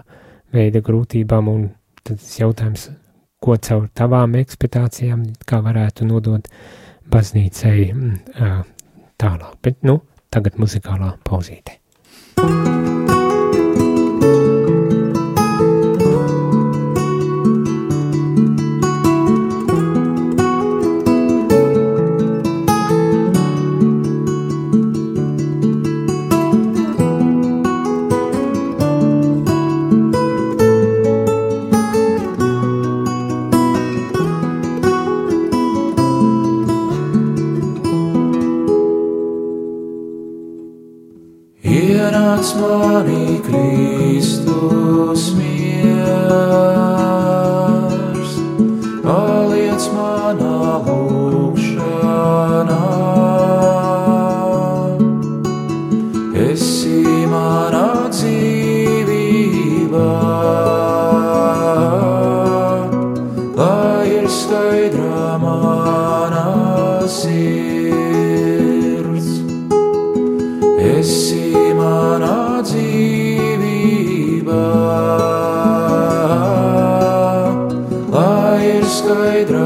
veida 0.53 0.83
grūtībām, 0.85 1.49
un 1.51 1.67
tad 2.03 2.21
tas 2.21 2.39
jautājums, 2.39 2.87
ko 3.43 3.57
caur 3.59 3.89
tavām 3.95 4.37
ekspektācijām, 4.39 5.25
kā 5.49 5.59
varētu 5.65 6.07
nodot 6.07 6.47
baznīcai 7.11 7.77
uh, 7.91 8.57
tālāk. 9.19 9.59
Bet, 9.63 9.81
nu, 9.83 10.01
tagad 10.33 10.59
muzikālā 10.61 11.15
pauzīte. 11.27 11.79
thank 12.35 12.87
you 12.87 12.92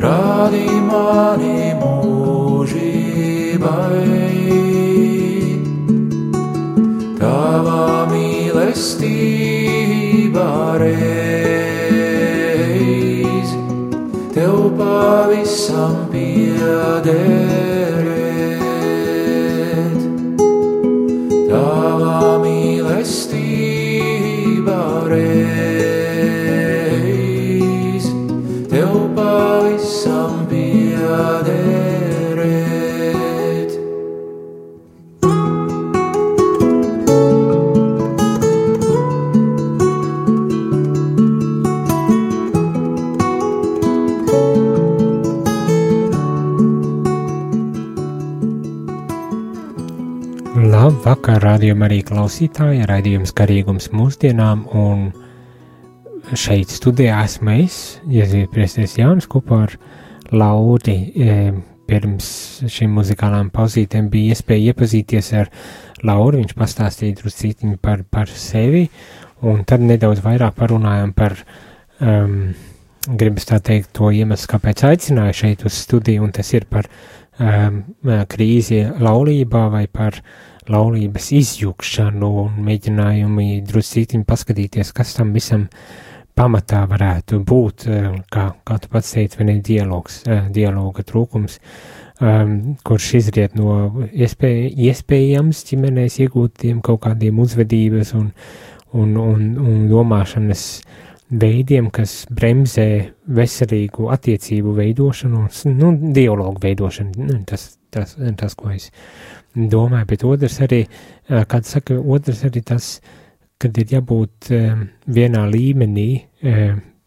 rādi 0.00 0.64
mani 0.88 1.76
mūžībai. 1.82 2.88
Tava 7.20 7.84
mīlestība 8.14 8.80
reiz 10.80 11.08
tev 14.32 14.56
pavisam 14.80 15.94
piederēt. 16.12 17.43
Rādījumā 51.54 51.86
arī 51.86 52.00
klausītāji, 52.02 52.82
raidījums 52.90 53.30
garīgums 53.38 53.92
mūsdienām, 53.94 54.64
un 54.74 55.04
šeit 56.34 56.72
studijā 56.74 57.20
esmu 57.22 57.52
es, 57.60 57.76
Jēzus 58.10 58.48
Priesties 58.50 58.96
Jānis, 58.98 59.28
kopā 59.30 59.60
ar 59.68 59.74
Lauri. 60.34 60.96
E, 61.14 61.36
pirms 61.86 62.26
šīm 62.74 62.96
muzikālām 62.98 63.52
pauzītēm 63.54 64.08
bija 64.10 64.34
iespēja 64.34 64.72
iepazīties 64.72 65.28
ar 65.38 65.52
Lauru, 66.02 66.40
viņš 66.40 66.56
pastāstīja 66.58 67.20
druscītiņu 67.20 67.78
par, 67.84 68.02
par 68.10 68.32
sevi, 68.34 68.88
un 69.46 69.62
tad 69.68 69.84
nedaudz 69.86 70.24
vairāk 70.24 70.56
parunājām 70.58 71.12
par, 71.14 71.36
um, 72.00 72.48
gribas 73.20 73.46
tā 73.46 73.60
teikt, 73.62 73.92
to 73.94 74.10
iemeslu, 74.10 74.50
kāpēc 74.56 74.82
aicināju 74.90 75.38
šeit 75.44 75.62
uz 75.70 75.78
studiju, 75.84 76.24
un 76.26 76.34
tas 76.34 76.50
ir 76.56 76.66
par 76.66 76.90
um, 77.38 77.84
krīzi 78.34 78.88
laulībā 78.98 79.68
vai 79.76 79.84
par 79.86 80.18
laulības 80.72 81.30
izjukšanu 81.36 82.30
un 82.44 82.58
mēģinājumi 82.66 83.62
druscītiņi 83.68 84.26
paskatīties, 84.28 84.92
kas 84.96 85.14
tam 85.18 85.32
visam 85.36 85.68
pamatā 86.34 86.82
varētu 86.90 87.40
būt, 87.46 87.86
kā, 88.32 88.46
kā 88.66 88.78
tu 88.82 88.90
pats 88.90 89.12
teici, 89.14 89.38
vai 89.38 89.48
ne 89.52 89.58
dialogs, 89.64 90.22
dialoga 90.54 91.04
trūkums, 91.06 91.60
um, 92.20 92.56
kurš 92.86 93.10
izriet 93.20 93.54
no 93.58 93.76
iespēj, 94.10 94.66
iespējams 94.88 95.62
ģimenēs 95.70 96.18
iegūtiem 96.26 96.82
kaut 96.84 97.04
kādiem 97.06 97.38
uzvedības 97.44 98.14
un, 98.18 98.30
un, 98.92 99.16
un, 99.20 99.48
un 99.62 99.86
domāšanas 99.90 100.66
veidiem, 101.34 101.88
kas 101.94 102.24
bremzē 102.34 102.88
veselīgu 103.34 104.10
attiecību 104.14 104.74
veidošanu 104.76 105.46
un 105.46 105.78
nu, 105.78 105.92
dialogu 106.14 106.60
veidošanu. 106.62 107.14
Nu, 107.16 107.40
tas, 107.48 107.74
tas, 107.94 108.16
tas, 108.38 108.54
ko 108.58 108.70
es 108.74 108.90
domāju, 109.54 110.08
bet 110.10 110.24
otrs 110.28 110.60
arī, 110.66 110.84
kad 111.50 111.66
saka, 111.68 111.96
otrs 111.98 112.44
arī 112.48 112.62
tas, 112.66 112.98
kad 113.62 113.76
ir 113.78 113.96
jābūt 113.96 114.50
vienā 115.14 115.44
līmenī, 115.50 116.08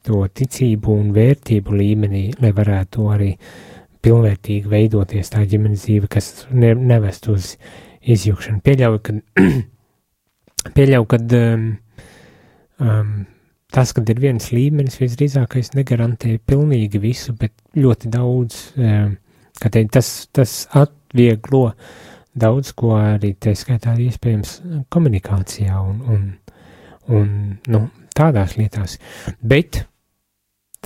to 0.07 0.21
ticību 0.39 0.93
un 1.01 1.09
vērtību 1.15 1.75
līmenī, 1.75 2.23
lai 2.41 2.53
varētu 2.55 3.09
arī 3.11 3.33
pilnvērtīgi 4.07 4.71
veidoties 4.71 5.33
tā 5.33 5.43
ģimenes 5.49 5.83
dzīve, 5.83 6.09
kas 6.11 6.45
ne, 6.55 6.71
nevest 6.77 7.27
uz 7.31 7.55
izjūgšanu. 8.07 8.61
Pieļauju, 8.63 9.01
ka, 9.03 9.15
pieļauju, 10.77 11.07
kad 11.11 11.35
um, 11.37 11.65
um, 12.83 13.13
tas, 13.73 13.93
kad 13.97 14.09
ir 14.13 14.21
viens 14.23 14.51
līmenis, 14.53 14.99
visdrīzākais 15.01 15.73
negarantē 15.75 16.37
pilnīgi 16.47 17.01
visu, 17.03 17.35
bet 17.39 17.55
ļoti 17.77 18.13
daudz, 18.13 18.61
um, 18.79 19.17
kā 19.59 19.73
teikt, 19.73 19.95
tas, 19.97 20.11
tas 20.31 20.59
atvieglo 20.77 21.65
daudz 22.37 22.73
ko 22.77 22.95
arī, 22.99 23.33
tā 23.39 23.53
skaitā, 23.57 23.95
iespējams 24.07 24.59
komunikācijā 24.93 25.77
un, 25.81 26.01
un, 26.13 26.25
un 27.13 27.31
nu, 27.73 27.83
tādās 28.17 28.57
lietās. 28.59 28.97
Bet 29.41 29.83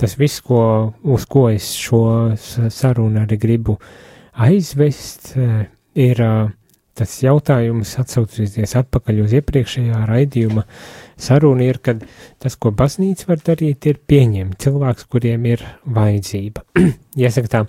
tas 0.00 0.16
viss, 0.18 0.42
ko, 0.44 0.62
uz 1.04 1.28
ko 1.30 1.46
es 1.52 1.72
šo 1.78 2.02
sarunu 2.36 3.22
arī 3.22 3.38
gribu 3.40 3.76
aizvest, 4.32 5.34
ir 5.94 6.24
tas 6.98 7.12
jautājums, 7.24 7.94
atsaucoties 8.00 8.74
atpakaļ 8.76 9.22
uz 9.24 9.34
iepriekšējā 9.38 10.00
raidījuma 10.08 10.64
sarunu, 11.20 11.64
ir, 11.64 11.78
kad 11.84 12.02
tas, 12.42 12.56
ko 12.60 12.72
baznīca 12.76 13.30
var 13.30 13.40
darīt, 13.46 13.88
ir 13.88 14.00
pieņemt 14.08 14.58
cilvēks, 14.60 15.06
kuriem 15.12 15.46
ir 15.48 15.64
vajadzība. 15.88 16.66
Iesaka 17.22 17.52
tā, 17.54 17.62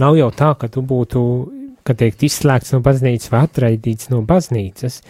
nav 0.00 0.16
jau 0.20 0.30
tā, 0.36 0.52
ka 0.60 0.70
tu 0.72 0.84
būtu, 0.88 1.24
ka 1.92 2.00
teikt, 2.00 2.24
izslēgts 2.26 2.72
no 2.74 2.80
baznīcas 2.84 3.32
vai 3.32 3.44
atraidīts 3.46 4.10
no 4.12 4.22
baznīcas, 4.26 5.02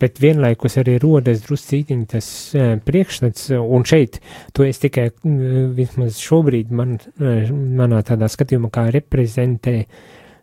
bet 0.00 0.18
vienlaikus 0.22 0.76
arī 0.82 0.96
rodas 1.02 1.44
druscītiņi 1.46 2.08
tas 2.10 2.26
e, 2.54 2.66
priekšstats, 2.84 3.52
un 3.54 3.86
šeit 3.88 4.18
to 4.56 4.66
es 4.66 4.82
tikai 4.82 5.08
e, 5.10 5.14
vismaz 5.76 6.18
šobrīd 6.22 6.74
man, 6.74 6.98
e, 6.98 7.36
manā 7.52 8.02
tādā 8.06 8.28
skatījumā 8.32 8.72
kā 8.74 8.88
reprezentē 8.94 9.76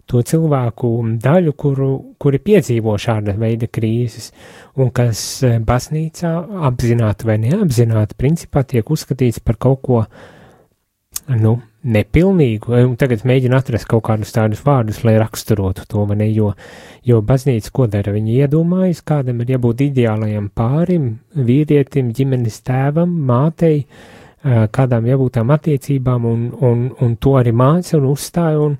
to 0.10 0.24
cilvēku 0.28 0.90
daļu, 1.24 1.54
kuru, 1.60 1.92
kuri 2.20 2.40
piedzīvo 2.44 2.96
šāda 3.00 3.36
veida 3.40 3.70
krīzes, 3.72 4.32
un 4.82 4.90
kas 4.96 5.22
baznīcā 5.68 6.34
apzināti 6.68 7.28
vai 7.30 7.38
neapzināti 7.44 8.18
principā 8.20 8.66
tiek 8.68 8.88
uzskatīts 8.92 9.44
par 9.46 9.60
kaut 9.62 9.84
ko, 9.86 10.02
nu, 11.40 11.58
nepilnīgu, 11.82 12.74
un 12.86 12.96
tagad 13.00 13.24
mēģina 13.28 13.62
atrast 13.62 13.88
kaut 13.90 14.04
kādus 14.06 14.34
tādus 14.36 14.62
vārdus, 14.66 15.02
lai 15.08 15.16
raksturotu 15.22 15.86
to, 15.90 16.06
ne, 16.18 16.28
jo, 16.30 16.52
jo 17.08 17.22
baznīca 17.26 17.72
ko 17.74 17.88
dara, 17.90 18.14
viņi 18.14 18.40
iedomājas, 18.44 19.04
kādam 19.06 19.42
ir 19.42 19.56
jābūt 19.56 19.86
ideālajam 19.88 20.50
pārim, 20.54 21.14
vīrietim, 21.36 22.12
ģimenes 22.18 22.62
tēvam, 22.68 23.14
mātei, 23.30 23.86
kādām 24.44 25.08
jābūt 25.10 25.38
tām 25.38 25.54
attiecībām, 25.54 26.28
un, 26.30 26.44
un, 26.70 26.84
un 27.02 27.16
to 27.22 27.38
arī 27.40 27.54
māca 27.54 27.98
un 27.98 28.10
uzstāja, 28.12 28.62
un, 28.62 28.78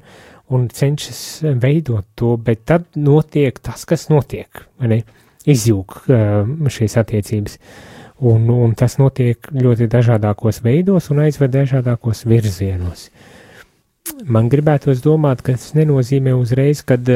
un 0.52 0.68
cenšas 0.70 1.24
veidot 1.62 2.06
to, 2.18 2.36
bet 2.38 2.66
tad 2.70 2.90
notiek 2.98 3.58
tas, 3.64 3.86
kas 3.90 4.10
notiek, 4.14 4.66
vai 4.82 4.94
ne, 4.96 5.02
izjūg 5.50 6.04
šīs 6.70 6.98
attiecības. 7.02 7.58
Un, 8.22 8.46
un 8.54 8.74
tas 8.78 9.00
notiek 9.02 9.48
ļoti 9.50 9.88
dažādākos 9.90 10.62
veidos 10.62 11.10
un 11.10 11.24
aizved 11.24 11.56
dažādākos 11.56 12.22
virzienos. 12.30 13.08
Man 14.30 14.50
gribētos 14.52 15.02
domāt, 15.02 15.42
ka 15.42 15.56
tas 15.58 15.72
nenozīmē 15.74 16.36
uzreiz, 16.38 16.84
kad, 16.86 17.08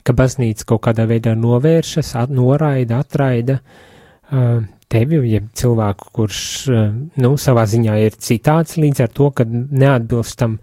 ka 0.00 0.14
baznīca 0.16 0.64
kaut 0.70 0.80
kādā 0.86 1.04
veidā 1.10 1.34
novēršas, 1.36 2.14
at, 2.22 2.32
noraida, 2.32 3.02
atraida 3.04 3.58
uh, 3.60 4.64
tevi, 4.88 5.20
ja 5.34 5.42
cilvēku, 5.60 6.08
kurš, 6.20 6.40
uh, 6.72 6.88
nu, 7.20 7.34
savā 7.40 7.66
ziņā 7.68 7.98
ir 8.06 8.16
citāds 8.16 8.78
līdz 8.80 9.04
ar 9.04 9.12
to, 9.12 9.28
ka 9.36 9.44
neatbilst 9.50 10.38
tam, 10.40 10.56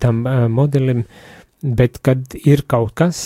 tam 0.00 0.18
modelim, 0.52 1.06
bet 1.64 2.00
kad 2.04 2.34
ir 2.44 2.66
kaut 2.68 2.92
kas, 2.96 3.18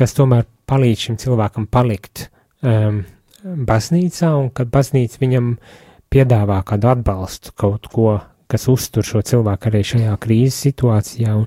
kas 0.00 0.16
tomēr 0.16 0.46
palīdz 0.68 1.02
šim 1.06 1.18
cilvēkam 1.20 1.66
palikt 1.68 2.30
um, 2.64 3.02
baznīcā, 3.42 4.32
un 4.38 4.50
kad 4.54 4.70
baznīca 4.72 5.20
viņam 5.22 5.56
piedāvā 6.12 6.60
kādu 6.68 6.90
atbalstu, 6.92 7.54
kaut 7.58 7.88
ko, 7.92 8.16
kas 8.52 8.68
uztur 8.68 9.06
šo 9.06 9.22
cilvēku 9.24 9.70
arī 9.70 9.82
šajā 9.86 10.16
krīzes 10.22 10.60
situācijā, 10.66 11.34
un 11.40 11.46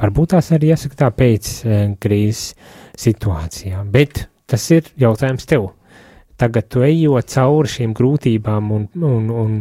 varbūt 0.00 0.32
tās 0.34 0.52
arī 0.56 0.72
jāsaka 0.72 1.00
tā 1.04 1.10
pēc 1.12 1.50
e, 1.64 1.80
krīzes 2.00 2.54
situācijā. 2.96 3.82
Bet 3.92 4.26
tas 4.48 4.64
ir 4.72 4.88
jautājums 5.00 5.48
tev. 5.48 5.70
Tagad 6.40 6.68
tu 6.72 6.82
ejot 6.84 7.28
cauri 7.32 7.72
šīm 7.72 7.92
grūtībām 7.96 8.72
un, 8.72 8.88
un, 9.00 9.28
un, 9.42 9.54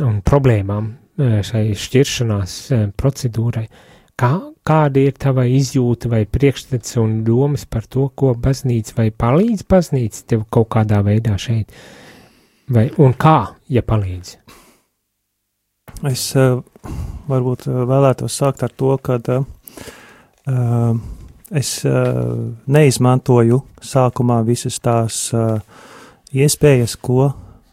un 0.00 0.18
problēmām 0.24 0.88
e, 0.92 1.30
šai 1.44 1.66
šķiršanās 1.76 2.56
e, 2.72 2.82
procedūrai, 2.96 3.66
kā, 4.20 4.34
kāda 4.66 5.02
ir 5.02 5.16
tava 5.18 5.44
izjūta 5.50 6.10
vai 6.12 6.22
priekšstats 6.28 6.96
un 7.02 7.22
domas 7.26 7.64
par 7.66 7.86
to, 7.90 8.08
ko 8.14 8.32
baznīca 8.38 8.96
vai 8.98 9.08
palīdz 9.10 9.66
baznīca 9.68 10.26
tev 10.32 10.44
kaut 10.52 10.70
kādā 10.74 11.02
veidā 11.06 11.36
šeit, 11.40 11.72
vai 12.70 12.88
un 13.02 13.16
kā, 13.18 13.54
ja 13.68 13.82
palīdz? 13.82 14.36
Es 16.08 16.28
uh, 16.38 16.62
varbūt 17.30 17.66
uh, 17.68 17.82
vēlētos 17.90 18.38
sākt 18.38 18.62
ar 18.66 18.72
to, 18.74 18.94
ka 19.02 19.18
uh, 19.18 20.94
es 21.50 21.72
uh, 21.86 22.32
neizmantoju 22.66 23.60
sākumā 23.82 24.40
visas 24.46 24.78
tās 24.82 25.28
uh, 25.36 25.58
iespējas, 26.32 26.96
ko 26.96 27.32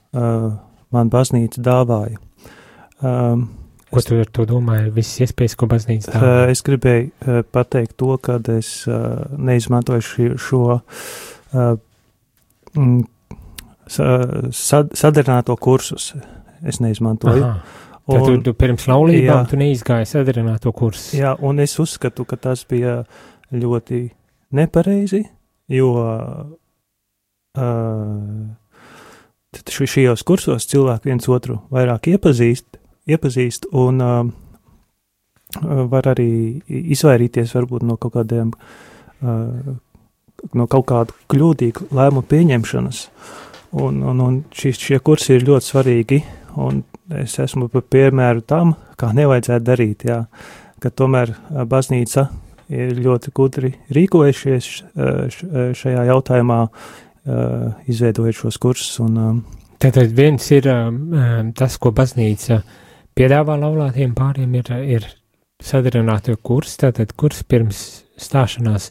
man 0.09 1.09
baznīca 1.13 1.61
dāvāja. 1.61 2.17
Um, 3.05 3.43
Ko 3.89 4.01
tu 4.05 4.19
ar 4.21 4.29
to 4.29 4.45
domāji? 4.49 4.91
Visas 4.93 5.25
iespējas, 5.25 5.55
ko 5.57 5.67
baznīca 5.69 6.13
dāvā? 6.13 6.31
Uh, 6.45 6.51
es 6.53 6.61
gribēju 6.65 7.07
uh, 7.09 7.39
pateikt 7.49 7.95
to, 7.97 8.13
ka 8.21 8.37
es 8.53 8.71
uh, 8.89 9.23
neizmantoju 9.37 10.05
ši, 10.05 10.27
šo 10.37 10.63
sad, 13.89 14.93
sadarināto 14.93 15.55
kursus. 15.57 16.13
Es 16.61 16.77
neizmantoju. 16.83 17.43
Aha. 17.45 17.85
Un, 18.09 18.17
Tad 18.17 18.25
tu, 18.25 18.37
tu 18.47 18.53
pirms 18.57 18.87
laulībām 18.89 19.43
jā, 19.43 19.49
tu 19.49 19.57
neizgāji 19.59 20.07
sadarināto 20.09 20.71
kursu. 20.73 21.13
Jā, 21.19 21.35
un 21.45 21.61
es 21.61 21.75
uzskatu, 21.81 22.25
ka 22.25 22.39
tas 22.41 22.63
bija 22.69 23.03
ļoti 23.53 24.07
nepareizi, 24.57 25.21
jo 25.69 25.91
uh, 25.93 26.47
šajos 29.69 30.25
kursos 30.25 30.65
cilvēki 30.71 31.11
viens 31.11 31.29
otru 31.29 31.59
vairāk 31.73 32.09
iepazīst, 32.15 32.79
iepazīst 33.07 33.69
un 33.77 34.01
uh, 34.03 34.23
var 35.91 36.11
arī 36.11 36.29
izvairīties 36.67 37.55
varbūt 37.55 37.85
no 37.87 37.97
kaut 38.01 38.17
kādiem, 38.17 38.51
uh, 39.23 39.75
no 40.53 40.67
kaut 40.67 40.87
kādu 40.91 41.15
kļūdīgu 41.31 41.89
lēmumu 41.95 42.25
pieņemšanas. 42.29 43.03
Un, 43.79 44.01
un, 44.01 44.21
un 44.25 44.37
šis, 44.55 44.79
šie 44.81 44.97
kursi 45.05 45.35
ir 45.37 45.45
ļoti 45.45 45.69
svarīgi, 45.69 46.19
un 46.57 46.81
es 47.19 47.37
esmu 47.41 47.67
par 47.69 47.85
piemēru 47.85 48.41
tam, 48.49 48.73
kā 48.97 49.11
nevajadzētu 49.13 49.65
darīt, 49.65 50.05
jā, 50.09 50.23
ka 50.81 50.89
tomēr 50.89 51.35
baznīca 51.69 52.25
ir 52.73 52.97
ļoti 52.97 53.33
gudri 53.35 53.71
rīkojušies 53.93 54.71
šajā 55.77 56.07
jautājumā, 56.09 56.59
izveidojot 57.89 58.41
šos 58.41 58.57
kursus. 58.61 58.97
Un, 59.05 59.43
Tātad 59.79 60.11
viens 60.11 60.43
ir 60.51 60.65
tas, 61.55 61.77
ko 61.79 61.93
baznīca 61.95 62.57
piedāvā 63.19 63.57
laulātiem 63.59 64.15
pāriem, 64.15 64.55
ir, 64.61 64.71
ir 64.95 65.07
sadarināto 65.63 66.37
kurs, 66.43 66.77
tātad 66.79 67.11
kurs 67.19 67.43
pirms 67.43 67.81
stāšanās 68.19 68.89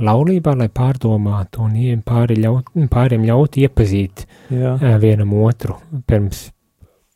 laulībā, 0.00 0.54
lai 0.56 0.68
pārdomātu 0.72 1.64
un 1.64 2.02
pāri 2.04 2.38
ļaut, 2.40 2.72
pāriem 2.92 3.24
ļaut 3.28 3.56
iepazīt 3.60 4.26
Jā. 4.52 4.76
vienam 5.02 5.32
otru 5.40 5.78
pirms 6.08 6.48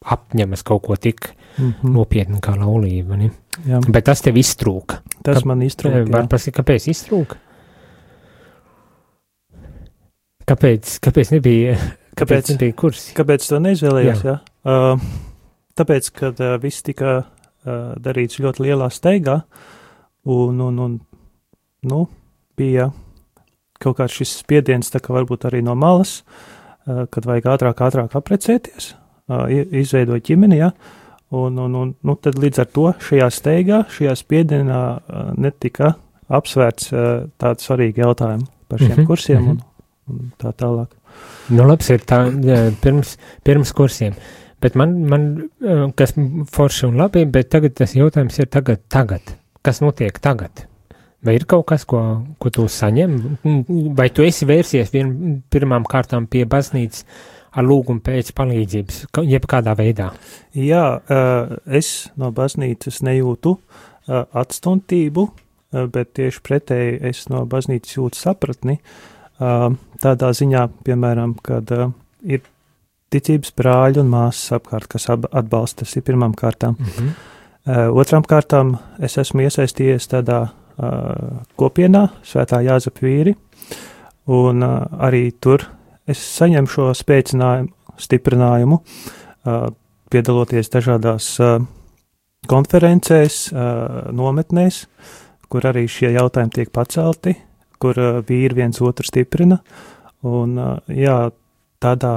apņemas 0.01 0.65
kaut 0.65 0.87
ko 0.87 0.97
tik 0.97 1.29
mm 1.31 1.71
-hmm. 1.71 1.93
nopietnu 1.93 2.41
kā 2.41 2.57
laulība. 2.57 3.17
Ne? 3.17 3.31
Jā. 3.67 3.81
Bet 3.89 4.05
tas 4.05 4.23
tev 4.25 4.37
iztrūka. 4.37 5.01
Tas 5.23 5.43
Ka, 5.43 5.49
man 5.49 5.63
iztrūka. 5.63 6.05
Var 6.09 6.29
prasīt, 6.29 6.57
kāpēc 6.57 6.89
iztrūka? 6.89 7.37
Kāpēc, 10.49 10.99
kāpēc 11.05 11.31
nebija, 11.37 11.77
kāpēc, 12.17 12.17
kāpēc 12.17 12.51
nebija 12.51 12.73
kursi? 12.73 13.13
Kāpēc 13.15 13.49
to 13.49 13.61
neizvēlējās? 13.61 14.25
Jā. 14.25 14.39
Jā? 14.65 14.95
Uh, 14.95 15.01
tāpēc, 15.79 16.11
ka 16.17 16.33
uh, 16.33 16.55
viss 16.63 16.85
tika 16.87 17.17
uh, 17.21 17.93
darīts 18.01 18.41
ļoti 18.43 18.67
lielā 18.67 18.91
steigā, 18.93 19.41
un, 20.31 20.61
un, 20.61 20.79
un 20.79 20.97
nu, 21.91 22.01
bija 22.59 22.91
kaut 23.81 23.99
kāds 24.01 24.19
šis 24.21 24.41
spiediens, 24.43 24.93
tā 24.93 25.01
kā 25.01 25.15
varbūt 25.17 25.49
arī 25.49 25.63
no 25.65 25.77
malas, 25.79 26.21
uh, 26.21 27.07
kad 27.13 27.29
vajag 27.29 27.53
ātrāk, 27.57 27.85
ātrāk 27.89 28.17
aprecēties 28.19 28.95
izveidot 29.31 30.25
ģimeni, 30.27 30.57
ja, 30.59 30.73
un, 31.39 31.59
un, 31.63 31.75
un 31.79 31.91
nu, 31.95 32.15
tad 32.19 32.35
līdz 32.43 32.65
ar 32.65 32.71
to 32.75 32.89
šajā 33.07 33.29
steigā, 33.31 33.85
šajā 33.95 34.17
spiedienā 34.19 34.81
netika 35.39 35.93
apsvērts 36.35 36.91
tādi 37.39 37.63
svarīgi 37.63 38.03
jautājumi 38.03 38.49
par 38.67 38.83
šiem 38.83 38.91
mm 38.91 38.97
-hmm, 38.97 39.07
kursiem 39.07 39.43
mm 39.43 39.47
-hmm. 39.47 39.61
un, 40.09 40.19
un 40.19 40.33
tā 40.43 40.53
tālāk. 40.53 40.91
Nu, 41.49 41.67
labs 41.67 41.91
ir 41.91 42.01
tā, 42.07 42.19
pirms, 42.83 43.17
pirms 43.45 43.73
kursiem. 43.73 44.15
Bet 44.61 44.75
man, 44.77 44.97
man, 45.09 45.29
kas 45.97 46.13
forši 46.53 46.89
un 46.91 46.99
labi, 47.01 47.25
bet 47.25 47.49
tagad 47.53 47.79
tas 47.79 47.95
jautājums 47.97 48.37
ir 48.43 48.51
tagad, 48.53 48.83
tagad. 48.93 49.35
Kas 49.65 49.81
notiek 49.81 50.19
tagad? 50.21 50.67
Vai 51.25 51.35
ir 51.37 51.45
kaut 51.49 51.67
kas, 51.69 51.85
ko, 51.89 51.99
ko 52.41 52.53
tu 52.53 52.65
saņem? 52.69 53.17
Vai 53.97 54.09
tu 54.13 54.25
esi 54.25 54.49
vērsies 54.49 54.93
vien 54.93 55.41
pirmām 55.53 55.85
kārtām 55.89 56.29
pie 56.29 56.47
baznīcas 56.49 57.05
ar 57.51 57.67
lūgumu 57.67 58.01
pēc 58.05 58.31
palīdzības, 58.37 59.03
jebkādā 59.29 59.75
veidā? 59.77 60.11
Jā, 60.57 60.85
es 61.67 62.11
no 62.21 62.31
baznīcas 62.33 63.03
nejūtu 63.05 63.57
atstumtību, 64.09 65.27
bet 65.93 66.15
tieši 66.17 66.45
pretēji 66.47 66.97
es 67.11 67.27
no 67.33 67.45
baznīcas 67.49 67.99
jūtu 67.99 68.21
sapratni. 68.21 68.79
Tādā 69.41 70.33
ziņā, 70.37 70.65
piemēram, 70.89 71.37
kad 71.45 71.69
ir 72.25 72.45
ticības 73.11 73.53
brāļi 73.59 74.01
un 74.03 74.09
māsas 74.13 74.53
apkārt, 74.59 74.89
kas 74.91 75.09
atbalsta, 75.11 75.85
tas 75.85 75.97
ir 75.97 76.03
pirmām 76.07 76.35
kārtām. 76.35 76.77
Mm 76.79 76.87
-hmm. 76.97 77.13
Otrām 78.01 78.23
kārtām 78.23 78.77
es 78.99 79.19
esmu 79.19 79.41
iesaistījies 79.41 80.09
tādā 80.09 80.49
kopienā, 81.57 82.09
Svētā 82.25 82.63
Jāzepa 82.65 83.05
vīri, 83.05 83.35
un 84.27 84.63
arī 84.63 85.33
tur 85.41 85.67
es 86.07 86.19
saņemu 86.39 86.67
šo 86.67 86.95
spēcinājumu, 86.95 87.69
stiprinājumu, 88.01 88.81
piedaloties 90.11 90.71
dažādās 90.73 91.39
konferencēs, 92.49 93.53
nometnēs, 94.13 94.87
kur 95.49 95.67
arī 95.67 95.87
šie 95.89 96.13
jautājumi 96.15 96.51
tiek 96.51 96.73
pacelti, 96.73 97.37
kur 97.79 97.95
vīri 98.29 98.55
viens 98.55 98.81
otru 98.81 99.05
stiprina. 99.05 99.59
Un, 100.23 100.57
jā, 100.89 101.31
tādā 101.81 102.15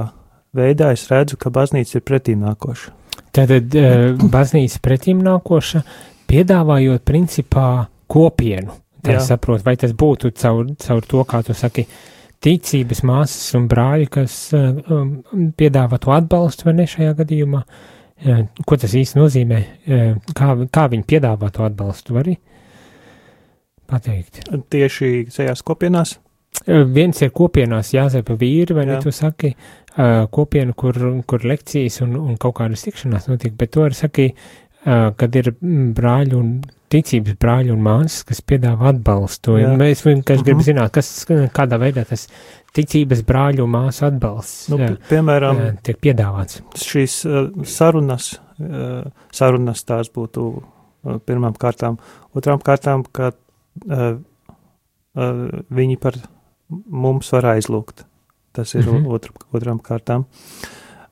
veidā 0.57 0.91
es 0.95 1.05
redzu, 1.11 1.37
ka 1.39 1.51
baznīca 1.53 1.99
ir 1.99 2.05
pretīm 2.05 2.43
nākoša. 2.45 2.93
Tātad 3.33 3.75
baznīca 4.35 4.81
pretīm 4.83 5.23
nākoša, 5.25 5.83
piedāvājot 6.29 7.05
principā 7.07 7.67
kopienu. 8.11 8.79
Tā 9.03 9.17
saprot, 9.19 9.59
vai 9.65 9.75
tas 9.75 9.91
būtu 9.99 10.31
caur, 10.39 10.69
caur 10.79 11.01
to, 11.03 11.23
kā 11.27 11.41
tu 11.43 11.55
saki, 11.57 11.83
ticības 12.43 13.01
māsas 13.07 13.55
un 13.57 13.65
brāļi, 13.71 14.07
kas 14.11 14.37
uh, 14.55 14.77
um, 14.91 15.51
piedāvā 15.59 15.99
to 15.99 16.13
atbalstu 16.15 16.69
vai 16.69 16.77
ne 16.77 16.87
šajā 16.87 17.17
gadījumā. 17.19 17.63
Uh, 18.23 18.45
ko 18.63 18.77
tas 18.79 18.95
īsti 18.95 19.19
nozīmē? 19.19 19.59
Kā, 20.35 20.53
kā 20.71 20.87
viņi 20.91 21.07
piedāvā 21.09 21.51
to 21.51 21.65
atbalstu? 21.67 22.15
Var 22.15 22.23
arī 22.23 22.37
pateikt. 23.91 24.43
Tieši 24.71 25.27
šajās 25.33 25.63
kopienās? 25.67 26.17
Uh, 26.63 26.83
viens 26.87 27.17
ir 27.21 27.33
kopienās 27.35 27.93
Jāzepa 27.95 28.37
vīri, 28.39 28.75
vai 28.77 28.85
Jā. 28.85 28.93
ne 28.93 28.99
tu 29.03 29.11
saki, 29.11 29.53
uh, 29.97 30.25
kopiena, 30.31 30.75
kur, 30.77 30.99
kur 31.27 31.47
lekcijas 31.49 32.01
un, 32.05 32.15
un 32.19 32.37
kaut 32.39 32.55
kādas 32.61 32.85
tikšanās 32.85 33.27
notiek, 33.31 33.55
bet 33.57 33.73
to 33.75 33.83
arī 33.87 33.97
saki, 33.97 34.29
uh, 34.85 35.09
kad 35.19 35.35
ir 35.35 35.51
brāļi 35.97 36.37
un 36.37 36.55
ticības 36.93 37.37
brāļi 37.41 37.73
un 37.73 37.81
māsas, 37.83 38.21
kas 38.27 38.43
piedāvā 38.45 38.91
atbalstu. 38.93 39.57
Mēs 39.79 40.03
vienkārši 40.05 40.39
uh 40.39 40.41
-huh. 40.41 40.45
gribam 40.45 40.61
mhm. 40.61 40.67
zināt, 40.67 40.91
kas, 40.93 41.25
kādā 41.57 41.79
veidā 41.81 42.05
tas 42.09 42.27
ticības 42.73 43.23
brāļu 43.27 43.65
un 43.65 43.73
māsu 43.73 44.05
atbalsts 44.07 44.69
nu, 44.73 44.79
jā, 44.81 44.91
piemēram, 45.09 45.61
jā, 45.61 45.71
tiek 45.89 45.99
piedāvāts. 46.01 46.61
Šīs 46.81 47.17
uh, 47.29 47.49
sarunas, 47.69 48.33
uh, 48.59 49.05
sarunas 49.31 49.83
tās 49.83 50.11
būtu 50.13 50.45
uh, 50.53 51.17
pirmām 51.25 51.57
kārtām. 51.59 51.99
Otrām 52.33 52.61
kārtām, 52.65 53.05
ka 53.11 53.31
uh, 53.33 54.17
uh, 55.15 55.43
viņi 55.69 55.99
par 56.01 56.17
mums 56.85 57.31
var 57.31 57.49
aizlūgt. 57.55 58.05
Tas 58.53 58.75
ir 58.75 58.85
mhm. 58.85 59.05
-huh. 59.05 59.13
otr, 59.15 59.31
otrām 59.51 59.79
kārtām. 59.81 60.25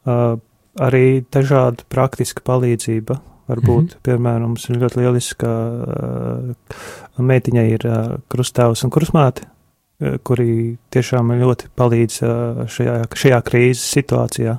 Uh, 0.06 0.38
arī 0.80 1.26
dažāda 1.32 1.84
praktiska 1.90 2.42
palīdzība 2.46 3.20
Varbūt, 3.52 3.82
mm 3.82 3.88
-hmm. 3.88 4.02
piemēram, 4.04 4.48
mums 4.48 4.70
ir 4.70 4.78
ļoti 4.80 5.02
lieliska 5.02 5.48
uh, 5.48 7.24
meitiņa 7.32 7.64
ir 7.68 7.86
uh, 7.86 8.20
krustāvs 8.32 8.84
un 8.86 8.92
krusmāte, 8.94 9.44
uh, 9.44 10.18
kuri 10.24 10.78
tiešām 10.94 11.34
ļoti 11.42 11.72
palīdz 11.76 12.22
uh, 12.24 12.62
šajā, 12.68 12.96
šajā 13.12 13.42
krīzes 13.42 13.90
situācijā. 13.98 14.58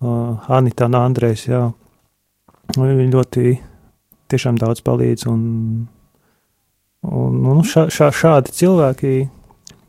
Uh, 0.00 0.36
Anita 0.48 0.86
un 0.86 0.94
Andrejs, 0.94 1.48
jā, 1.48 1.72
viņi 2.76 3.10
ļoti 3.10 3.58
tiešām 4.28 4.60
daudz 4.60 4.84
palīdz 4.86 5.26
un, 5.26 5.42
un, 7.02 7.46
un 7.46 7.64
šā, 7.64 7.88
šā, 7.90 8.12
šādi 8.12 8.52
cilvēki 8.52 9.28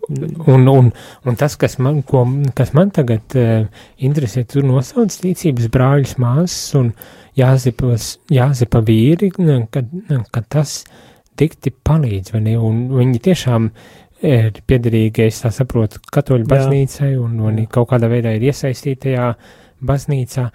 Un, 0.09 0.65
un, 0.67 0.89
un 1.29 1.35
tas, 1.37 1.53
kas 1.61 1.77
man, 1.77 2.01
ko, 2.07 2.23
kas 2.57 2.71
man 2.73 2.89
tagad 2.93 3.35
uh, 3.37 3.67
interesē, 4.01 4.41
tur 4.49 4.65
nosauc 4.65 5.13
ticības 5.13 5.69
brāļus, 5.69 6.15
māsas 6.21 6.73
un 6.79 6.91
jāzipas, 7.37 8.15
jāzipa 8.33 8.81
vīri, 8.85 9.29
kad, 9.69 9.91
kad 10.33 10.47
tas 10.49 10.79
dikti 11.39 11.71
palīdz, 11.71 12.33
vai 12.33 12.41
ne? 12.47 12.55
Un 12.57 12.87
viņi 12.97 13.21
tiešām 13.29 13.69
ir 14.25 14.59
piederīgi, 14.67 15.27
es 15.29 15.43
tā 15.45 15.51
saprotu, 15.55 16.01
katoļu 16.11 16.49
baznīcai 16.49 17.13
un, 17.21 17.37
un 17.45 17.61
kaut 17.71 17.91
kādā 17.93 18.09
veidā 18.11 18.33
ir 18.35 18.49
iesaistītajā 18.49 19.29
baznīcā. 19.85 20.49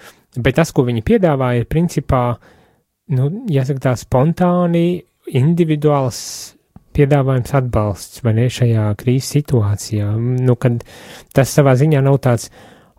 Bet 0.45 0.59
tas, 0.59 0.75
ko 0.75 0.85
viņi 0.89 1.05
piedāvā, 1.07 1.55
ir 1.61 1.71
principā, 1.71 2.27
nu, 3.15 3.31
jāsaka 3.55 3.87
tā 3.89 3.95
spontāni, 4.01 5.05
individuāls 5.33 6.21
piedāvājums 6.95 7.55
atbalsts, 7.59 8.23
vai 8.25 8.35
ne, 8.39 8.49
šajā 8.53 8.91
krīzes 9.01 9.33
situācijā. 9.39 10.13
Nu, 10.19 10.57
kad 10.61 10.85
tas 11.35 11.55
savā 11.55 11.75
ziņā 11.81 12.03
nav 12.05 12.21
tāds 12.25 12.51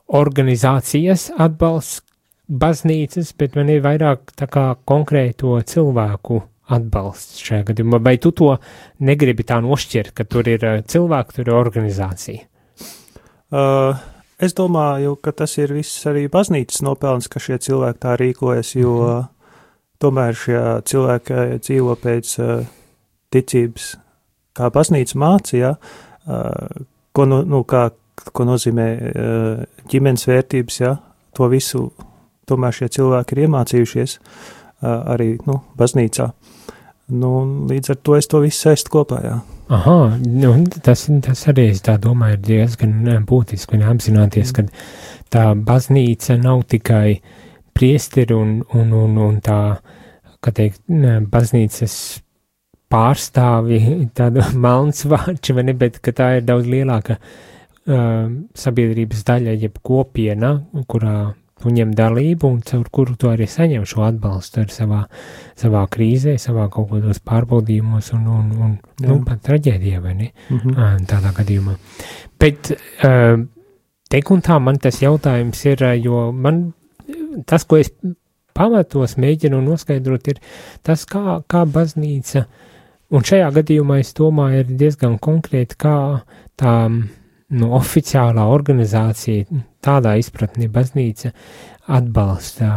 organizācijas 0.05 1.31
atbalsts, 1.41 2.01
baznīcas, 2.45 3.31
bet 3.37 3.55
man 3.57 3.71
ir 3.73 3.81
vairāk 3.81 4.35
tā 4.37 4.47
kā 4.51 4.67
konkrēto 4.85 5.57
cilvēku 5.65 6.43
atbalsts 6.75 7.41
šajā 7.45 7.69
gadījumā. 7.71 7.99
Vai 8.05 8.17
tu 8.21 8.31
to 8.35 8.55
negribi 9.05 9.45
tā 9.47 9.59
nošķirt, 9.65 10.13
ka 10.17 10.25
tur 10.29 10.49
ir 10.49 10.65
uh, 10.65 10.81
cilvēki, 10.85 11.37
tur 11.37 11.49
ir 11.49 11.57
organizācija? 11.57 12.45
Uh, 13.55 13.97
es 14.41 14.55
domāju, 14.57 15.15
ka 15.21 15.33
tas 15.43 15.57
ir 15.61 15.73
viss 15.75 16.05
arī 16.09 16.25
baznīcas 16.31 16.81
nopelns, 16.85 17.29
ka 17.31 17.41
šie 17.41 17.59
cilvēki 17.61 18.01
tā 18.05 18.15
rīkojas, 18.21 18.75
jo 18.77 18.95
mm 18.95 19.11
-hmm. 19.11 19.27
tomēr 20.01 20.33
šie 20.33 20.63
cilvēki 20.85 21.59
dzīvo 21.61 21.95
pēc 22.01 22.39
uh, 22.39 22.65
ticības, 23.35 23.91
kā 24.55 24.71
baznīca 24.73 25.19
mācīja, 25.21 25.75
ko, 26.25 27.27
nu, 27.29 27.41
nu, 27.45 27.61
kā, 27.67 27.89
ko 28.31 28.47
nozīmē 28.47 28.87
ģimenes 29.91 30.27
vērtības, 30.29 30.81
ja, 30.81 30.95
to 31.35 31.49
visu 31.51 31.89
tomēr 32.49 32.75
šie 32.75 32.89
cilvēki 32.97 33.35
ir 33.35 33.45
iemācījušies 33.45 34.19
arī 34.85 35.35
nu, 35.47 35.59
baznīcā. 35.77 36.29
Nu, 37.15 37.31
līdz 37.69 37.93
ar 37.93 37.99
to 38.01 38.15
es 38.17 38.29
to 38.29 38.41
visu 38.41 38.65
saistu 38.65 38.93
kopā. 38.95 39.19
Jā. 39.21 39.35
Aha, 39.75 39.97
nu, 40.21 40.53
tas, 40.85 41.05
tas 41.25 41.43
arī, 41.49 41.67
es 41.73 41.83
tā 41.85 41.97
domāju, 42.01 42.37
ir 42.37 42.45
diezgan 42.45 43.25
būtiski 43.29 43.81
apzināties, 43.81 44.53
ka 44.53 44.65
tā 45.33 45.45
baznīca 45.57 46.37
nav 46.41 46.65
tikai 46.69 47.19
priesteri 47.75 48.37
un, 48.37 48.59
un, 48.77 48.93
un, 48.93 49.17
un 49.27 49.39
tā, 49.45 49.59
kā 50.41 50.53
teikt, 50.55 50.81
baznīcas 51.31 51.97
pārstāvi, 52.91 53.79
tāda 54.17 54.49
melns 54.65 55.05
vārči, 55.09 55.55
vai 55.55 55.65
ne, 55.69 55.77
bet 55.77 56.01
ka 56.03 56.13
tā 56.15 56.35
ir 56.39 56.45
daudz 56.47 56.69
lielāka 56.69 57.17
uh, 57.19 58.29
sabiedrības 58.57 59.25
daļa, 59.27 59.57
jeb 59.65 59.81
kopiena, 59.85 60.55
kurā 60.89 61.33
tu 61.61 61.71
ņem 61.71 61.93
dalību 61.95 62.49
un 62.51 62.59
caur 62.67 62.89
kuru 62.93 63.15
tu 63.19 63.29
arī 63.31 63.47
saņem 63.49 63.85
šo 63.87 64.03
atbalstu 64.05 64.61
ar 64.65 64.73
savā, 64.73 65.01
savā 65.57 65.85
krīzē, 65.91 66.35
savā 66.41 66.67
kaut 66.73 66.89
kādos 66.91 67.21
pārbaudījumos 67.25 68.11
un, 68.17 68.25
un, 68.27 68.49
un 68.59 68.73
Jā. 68.99 69.07
nu, 69.07 69.21
pat 69.25 69.41
traģēdijā, 69.47 70.01
vai 70.03 70.13
ne? 70.19 70.31
Mm 70.49 70.59
-hmm. 70.59 71.05
Tādā 71.09 71.31
gadījumā. 71.37 71.77
Bet 72.39 72.73
teik 74.09 74.31
un 74.31 74.41
tā 74.41 74.59
man 74.59 74.77
tas 74.77 75.01
jautājums 75.01 75.65
ir, 75.65 75.85
jo 76.03 76.31
man 76.31 76.73
tas, 77.45 77.63
ko 77.63 77.77
es 77.77 77.91
pamatos 78.55 79.17
mēģinu 79.19 79.59
noskaidrot, 79.63 80.27
ir 80.31 80.39
tas, 80.85 81.05
kā, 81.09 81.41
kā 81.47 81.65
baznīca, 81.65 82.45
un 83.13 83.25
šajā 83.25 83.51
gadījumā 83.59 83.99
es 84.01 84.13
domāju, 84.17 84.63
ir 84.63 84.73
diezgan 84.79 85.19
konkrēti, 85.21 85.77
kā 85.79 85.97
tā 86.59 86.75
nu, 86.89 87.71
oficiālā 87.77 88.47
organizācija, 88.49 89.45
tādā 89.85 90.15
izpratnē 90.19 90.69
baznīca 90.73 91.31
atbalsta 91.95 92.69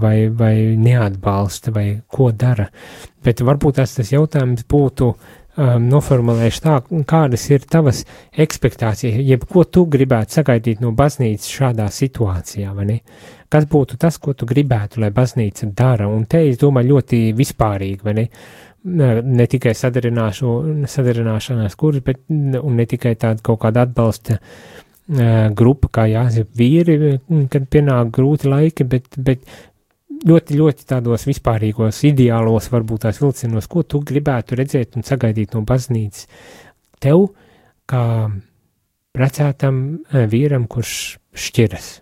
vai, 0.00 0.28
vai 0.34 0.54
neatbalsta 0.78 1.70
vai 1.74 1.86
ko 2.10 2.30
dara. 2.34 2.66
Bet 3.22 3.44
varbūt 3.46 3.78
tas, 3.78 3.94
tas 3.94 4.10
jautājums 4.10 4.64
būtu 4.70 5.10
um, 5.12 5.84
noformulējuši 5.86 6.62
tā, 6.64 6.78
kādas 7.08 7.46
ir 7.52 7.66
tavas 7.70 8.02
ekspektācijas, 8.34 9.20
jeb 9.26 9.46
ko 9.50 9.64
tu 9.64 9.84
gribētu 9.90 10.40
sagaidīt 10.40 10.82
no 10.82 10.90
baznīcas 10.96 11.52
šādā 11.60 11.86
situācijā, 11.94 12.74
vai 12.74 12.88
ne? 12.88 12.98
Kas 13.50 13.66
būtu 13.70 13.96
tas, 13.98 14.18
ko 14.22 14.34
tu 14.38 14.46
gribētu, 14.46 15.00
lai 15.02 15.10
baznīca 15.14 15.66
dara? 15.74 16.06
Un 16.10 16.26
te, 16.30 16.42
es 16.46 16.58
domāju, 16.58 16.94
ļoti 16.94 17.22
vispārīgi, 17.38 18.02
vai 18.06 18.14
ne? 18.18 18.26
Ne 18.84 19.46
tikai 19.50 19.74
sadarināšanās 19.74 21.76
kurs, 21.80 22.00
bet 22.04 22.18
ne 22.28 22.86
tikai 22.88 23.14
tāda 23.20 23.42
kaut 23.44 23.60
kāda 23.64 23.78
atbalsta 23.86 24.38
grupa, 25.56 25.88
kā 25.98 26.04
jāsaka, 26.06 26.48
vīri, 26.56 27.18
kad 27.50 27.62
pienāk 27.72 28.12
grūti 28.14 28.48
laiki, 28.48 28.84
bet, 28.86 29.04
bet 29.18 29.40
ļoti, 30.26 30.58
ļoti 30.60 30.86
tādos 30.88 31.26
vispārīgos 31.28 32.02
ideālos, 32.08 32.70
varbūt 32.72 33.00
tās 33.06 33.20
vilcienos, 33.22 33.68
ko 33.70 33.82
tu 33.82 34.02
gribētu 34.06 34.58
redzēt 34.60 34.96
un 34.96 35.06
sagaidīt 35.06 35.54
no 35.56 35.60
baznīcas. 35.66 36.26
Tev, 37.00 37.18
kā 37.90 38.04
precētam 39.16 39.74
vīram, 40.30 40.64
kurš 40.70 41.18
šķiras. 41.34 42.00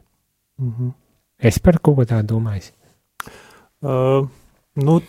Mm 0.58 0.72
-hmm. 0.72 0.92
Es 1.38 1.58
par 1.58 1.78
ko 1.78 1.94
tādu 2.04 2.34
domāju? 2.34 2.72
Uh, 3.80 4.28
nu, 4.74 5.00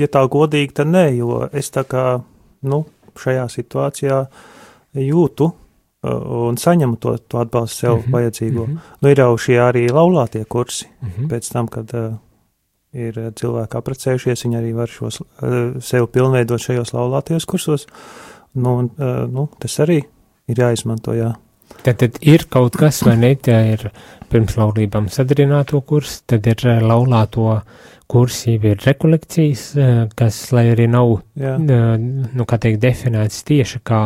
ja 0.00 0.08
tā 0.08 0.22
godīgi, 0.30 0.72
tad 0.78 0.90
nē, 0.92 1.06
jo 1.18 1.42
es 1.52 1.70
tā 1.74 1.84
kā, 1.88 2.22
nu, 2.68 2.84
šajā 3.18 3.46
situācijā 3.52 4.18
jūtu 5.02 5.48
uh, 5.48 6.46
un 6.48 6.58
saņemu 6.60 6.98
to, 7.02 7.16
to 7.28 7.40
atbalstu 7.42 7.76
sev 7.76 7.94
mm 7.94 8.02
-hmm. 8.02 8.12
vajadzīgo. 8.12 8.66
Mm 8.66 8.72
-hmm. 8.72 8.98
Nu, 9.00 9.08
ir 9.08 9.18
jau 9.18 9.38
šie 9.38 9.58
arī 9.60 9.86
laulātie 9.90 10.44
kursi, 10.44 10.86
mm 11.00 11.08
-hmm. 11.08 11.28
pēc 11.28 11.52
tam, 11.52 11.68
kad 11.68 11.94
uh, 11.94 12.14
ir 12.92 13.32
cilvēki 13.34 13.76
aprecējušies, 13.76 14.44
viņi 14.44 14.58
arī 14.58 14.74
var 14.74 14.88
šos 14.88 15.20
uh, 15.20 15.28
sev 15.80 16.06
pilnveidot 16.06 16.60
šajos 16.60 16.92
laulātajos 16.92 17.46
kursos. 17.46 17.86
Nu, 18.54 18.76
un, 18.78 18.90
uh, 18.98 19.32
nu, 19.32 19.48
tas 19.58 19.80
arī 19.80 20.02
ir 20.48 20.58
jāizmanto, 20.58 21.12
jā. 21.12 21.34
Tad, 21.82 21.96
tad 21.96 22.18
ir 22.20 22.44
kaut 22.48 22.76
kas, 22.76 23.02
vai 23.02 23.16
ne, 23.16 23.34
tā 23.34 23.72
ir 23.72 23.90
pirms 24.28 24.56
laulībām 24.56 25.08
sadarināto 25.08 25.80
kursu, 25.80 26.22
tad 26.26 26.46
ir 26.46 26.56
laulāto 26.82 27.40
uh, 27.40 27.60
kursi 28.12 28.58
ir 28.60 28.80
rekolekcijas, 28.84 29.66
eh, 29.76 29.98
kas, 30.16 30.44
lai 30.52 30.68
arī 30.74 30.88
nav, 30.90 31.20
Jā. 31.38 31.56
Eh, 31.56 31.98
nu, 31.98 32.44
kā 32.44 32.58
teikt, 32.60 32.82
definēts 32.82 33.44
tieši 33.48 33.80
kā 33.84 34.02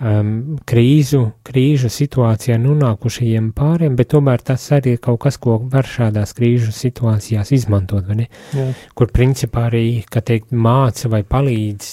um, 0.00 0.58
krīzu, 0.66 1.20
krīžu 1.46 1.90
situācijā 1.92 2.56
nonākušajiem 2.60 3.52
pāriem, 3.56 3.96
bet 3.96 4.10
tomēr 4.14 4.42
tas 4.44 4.64
arī 4.74 4.96
ir 4.96 5.02
kaut 5.02 5.22
kas, 5.24 5.38
ko 5.40 5.58
var 5.72 5.88
šādās 5.88 6.34
krīžu 6.36 6.72
situācijās 6.74 7.52
izmantot, 7.54 8.06
vai 8.08 8.24
ne? 8.24 8.28
Jā. 8.56 8.70
Kur 8.94 9.12
principā 9.14 9.68
arī, 9.70 9.86
kā 10.10 10.20
teikt, 10.24 10.52
māca 10.52 11.10
vai 11.12 11.22
palīdz 11.22 11.92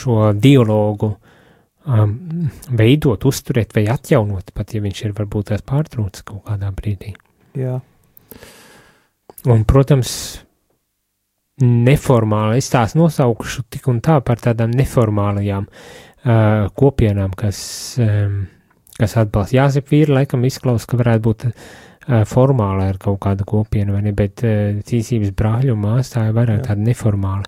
šo 0.00 0.32
dialogu 0.34 1.12
um, 1.86 2.16
veidot, 2.70 3.28
uzturēt 3.28 3.76
vai 3.76 3.86
atjaunot, 3.92 4.54
pat 4.56 4.74
ja 4.74 4.82
viņš 4.84 5.04
ir 5.06 5.16
varbūt 5.18 5.52
tās 5.52 5.66
pārtrūcis 5.68 6.26
kaut 6.28 6.46
kādā 6.48 6.72
brīdī. 6.74 7.14
Jā. 7.58 7.78
Un, 9.50 9.64
protams, 9.68 10.12
neformāli, 11.60 12.62
es 12.62 12.70
tās 12.72 12.96
nosaukšu 12.96 13.66
tik 13.72 13.88
un 13.92 14.00
tā 14.04 14.18
par 14.24 14.40
tādām 14.40 14.72
neformālajām 14.72 15.68
uh, 15.68 16.72
kopienām, 16.78 17.34
kas, 17.36 17.60
um, 18.00 18.42
kas 18.98 19.16
atbalsta. 19.20 19.58
Jāsip 19.58 19.92
vīri 19.92 20.16
laikam 20.16 20.44
izklaus, 20.48 20.86
ka 20.88 21.00
varētu 21.00 21.24
būt 21.28 21.46
uh, 21.50 22.22
formāla 22.28 22.88
ar 22.92 23.00
kaut 23.02 23.20
kādu 23.26 23.46
kopienu, 23.48 23.96
vai 23.96 24.04
ne, 24.08 24.16
bet 24.16 24.44
uh, 24.46 24.80
tīsības 24.88 25.34
brāļu 25.36 25.76
māstā 25.78 26.28
ir 26.30 26.36
vairāk 26.38 26.64
tāda 26.70 26.88
neformāla. 26.88 27.44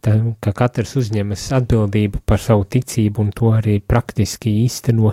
Tā, 0.00 0.14
ka 0.40 0.54
katrs 0.56 0.94
uzņemas 0.96 1.42
atbildību 1.58 2.22
par 2.24 2.40
savu 2.40 2.62
ticību 2.72 3.20
un 3.20 3.34
to 3.36 3.50
arī 3.52 3.74
praktiski 3.84 4.54
īsteno. 4.62 5.10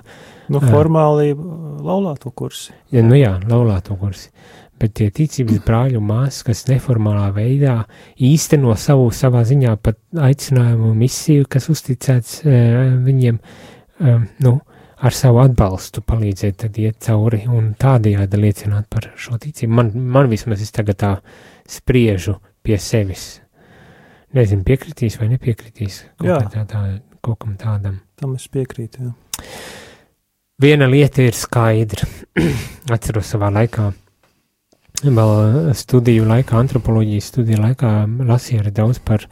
Nu, 0.53 0.61
formāli 0.63 1.33
uh, 1.33 1.49
laulāto 1.83 2.31
kursi. 2.31 2.71
Ja, 2.93 3.03
nu 3.03 3.17
jā, 3.17 3.33
laulāto 3.49 3.97
kursi. 3.99 4.29
Uh, 4.29 4.66
bet 4.79 4.93
tie 4.99 5.09
ticības 5.13 5.61
brāļu 5.65 6.01
māsas, 6.03 6.43
kas 6.47 6.65
neformālā 6.69 7.27
veidā 7.35 7.79
īsteno 8.23 8.75
savu 8.79 9.09
savā 9.15 9.43
ziņā 9.47 9.75
pat 9.83 9.99
aicinājumu 10.27 10.93
misiju, 10.97 11.47
kas 11.49 11.69
uzticēts 11.73 12.41
e, 12.45 12.59
viņiem, 13.05 13.39
e, 13.39 14.15
nu, 14.45 14.53
ar 14.97 15.17
savu 15.17 15.41
atbalstu 15.43 16.03
palīdzēt 16.05 16.59
tad 16.63 16.77
iet 16.81 17.01
cauri 17.05 17.43
un 17.49 17.73
tādējādi 17.79 18.41
liecināt 18.41 18.89
par 18.93 19.11
šo 19.17 19.39
ticību. 19.41 19.73
Man, 19.79 19.91
man 20.17 20.29
vismaz 20.31 20.63
es 20.65 20.73
tagad 20.75 21.01
tā 21.01 21.11
spriežu 21.69 22.37
pie 22.65 22.79
sevis. 22.81 23.27
Nezinu, 24.37 24.65
piekritīs 24.67 25.17
vai 25.21 25.29
nepiekritīs 25.31 26.01
kaut, 26.19 26.49
tā, 26.53 26.65
tā, 26.67 26.81
kaut 27.23 27.39
kam 27.43 27.55
tādam. 27.59 28.01
Tam 28.17 28.33
es 28.35 28.49
piekrītu, 28.51 29.07
jā. 29.07 29.45
Viena 30.57 30.87
lieta 30.89 31.21
ir 31.21 31.37
skaidra. 31.37 32.07
Atceros 32.95 33.29
savā 33.29 33.51
laikā 33.53 33.91
vēl 35.05 35.73
studiju 35.77 36.25
laikā, 36.25 36.57
antropoloģijas 36.57 37.29
studiju 37.33 37.61
laikā 37.61 37.91
lasīju 38.25 38.63
arī 38.63 38.71
daudz 38.79 38.99
par, 39.05 39.27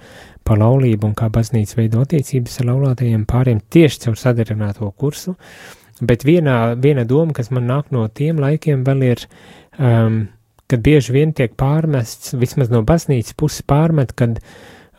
par 0.46 0.60
laulību 0.62 1.10
un 1.10 1.16
kā 1.18 1.32
baznīca 1.34 1.80
veido 1.80 2.04
attiecības 2.06 2.60
ar 2.62 2.70
laulātajiem 2.70 3.26
pāriem 3.26 3.64
tieši 3.74 4.06
caur 4.06 4.20
sadarināto 4.20 4.92
kursu. 4.98 5.36
Bet 6.06 6.26
viena, 6.28 6.76
viena 6.76 7.06
doma, 7.08 7.34
kas 7.34 7.50
man 7.56 7.70
nāk 7.72 7.90
no 7.96 8.06
tiem 8.08 8.38
laikiem, 8.44 8.84
vēl 8.86 9.04
ir, 9.08 9.26
um, 9.80 10.26
kad 10.70 10.84
bieži 10.86 11.16
vien 11.16 11.34
tiek 11.34 11.56
pārmests, 11.58 12.36
vismaz 12.38 12.70
no 12.70 12.84
baznīcas 12.86 13.38
puses 13.40 13.64
pārmet, 13.66 14.12
kad 14.14 14.42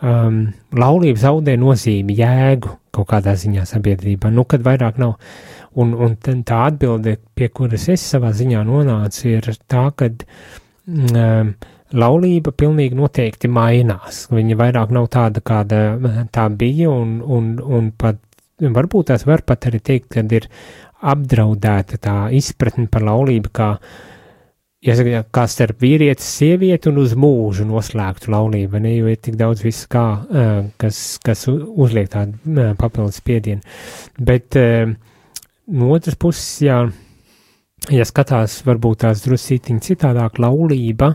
um, 0.01 0.47
laulība 0.75 1.21
zaudē 1.21 1.59
nozīmi, 1.61 2.17
jēgu 2.17 2.75
kaut 2.97 3.11
kādā 3.12 3.37
ziņā 3.37 3.67
sabiedrībā, 3.69 4.33
nu, 4.33 4.47
kad 4.49 4.64
vairāk 4.64 4.99
nav. 4.99 5.19
Un, 5.75 5.95
un 5.95 6.17
tā 6.21 6.61
atbilde, 6.71 7.17
pie 7.35 7.49
kuras 7.53 7.89
es 7.93 8.05
savā 8.14 8.31
ziņā 8.37 8.62
nonācu, 8.67 9.27
ir 9.29 9.51
tā, 9.69 9.89
ka 9.99 10.09
um, 10.12 11.55
laulība 11.95 12.53
pilnīgi 12.57 12.99
noteikti 12.99 13.51
mainās. 13.53 14.27
Viņa 14.33 14.59
vairāk 14.59 14.95
nav 14.95 15.11
tāda, 15.12 15.43
kāda 15.45 15.83
tā 16.35 16.49
bija, 16.51 16.91
un, 16.91 17.19
un, 17.21 17.55
un 17.61 17.93
pat 17.99 18.23
varbūt 18.61 19.12
tās 19.12 19.27
var 19.29 19.45
pat 19.47 19.69
arī 19.69 19.81
teikt, 19.85 20.11
ka 20.14 20.25
ir 20.35 20.49
apdraudēta 21.07 21.99
tā 22.01 22.19
izpratne 22.35 22.89
par 22.91 23.05
laulību 23.05 23.53
kā, 23.55 23.69
ja, 24.87 25.23
kā 25.23 25.45
starp 25.51 25.83
vīrieti, 25.85 26.25
sievieti 26.25 26.91
un 26.91 27.03
uz 27.03 27.12
mūžu 27.19 27.67
noslēgtu 27.69 28.33
laulību, 28.33 28.81
ne, 28.83 28.95
jo 28.97 29.11
ir 29.12 29.21
tik 29.21 29.37
daudz 29.39 29.62
viss 29.67 29.89
kā, 29.93 30.07
kas, 30.81 31.03
kas 31.25 31.45
uzliek 31.53 32.09
tādu 32.12 32.73
papildus 32.81 33.21
spiedienu. 33.21 33.61
Bet 34.17 34.57
no 35.67 35.91
otras 35.95 36.19
puses, 36.19 36.47
jā, 36.64 36.83
ja 37.93 38.07
skatās 38.09 38.61
varbūt 38.67 39.05
tās 39.05 39.25
drusītiņi 39.27 39.87
citādāk 39.91 40.41
laulība, 40.43 41.14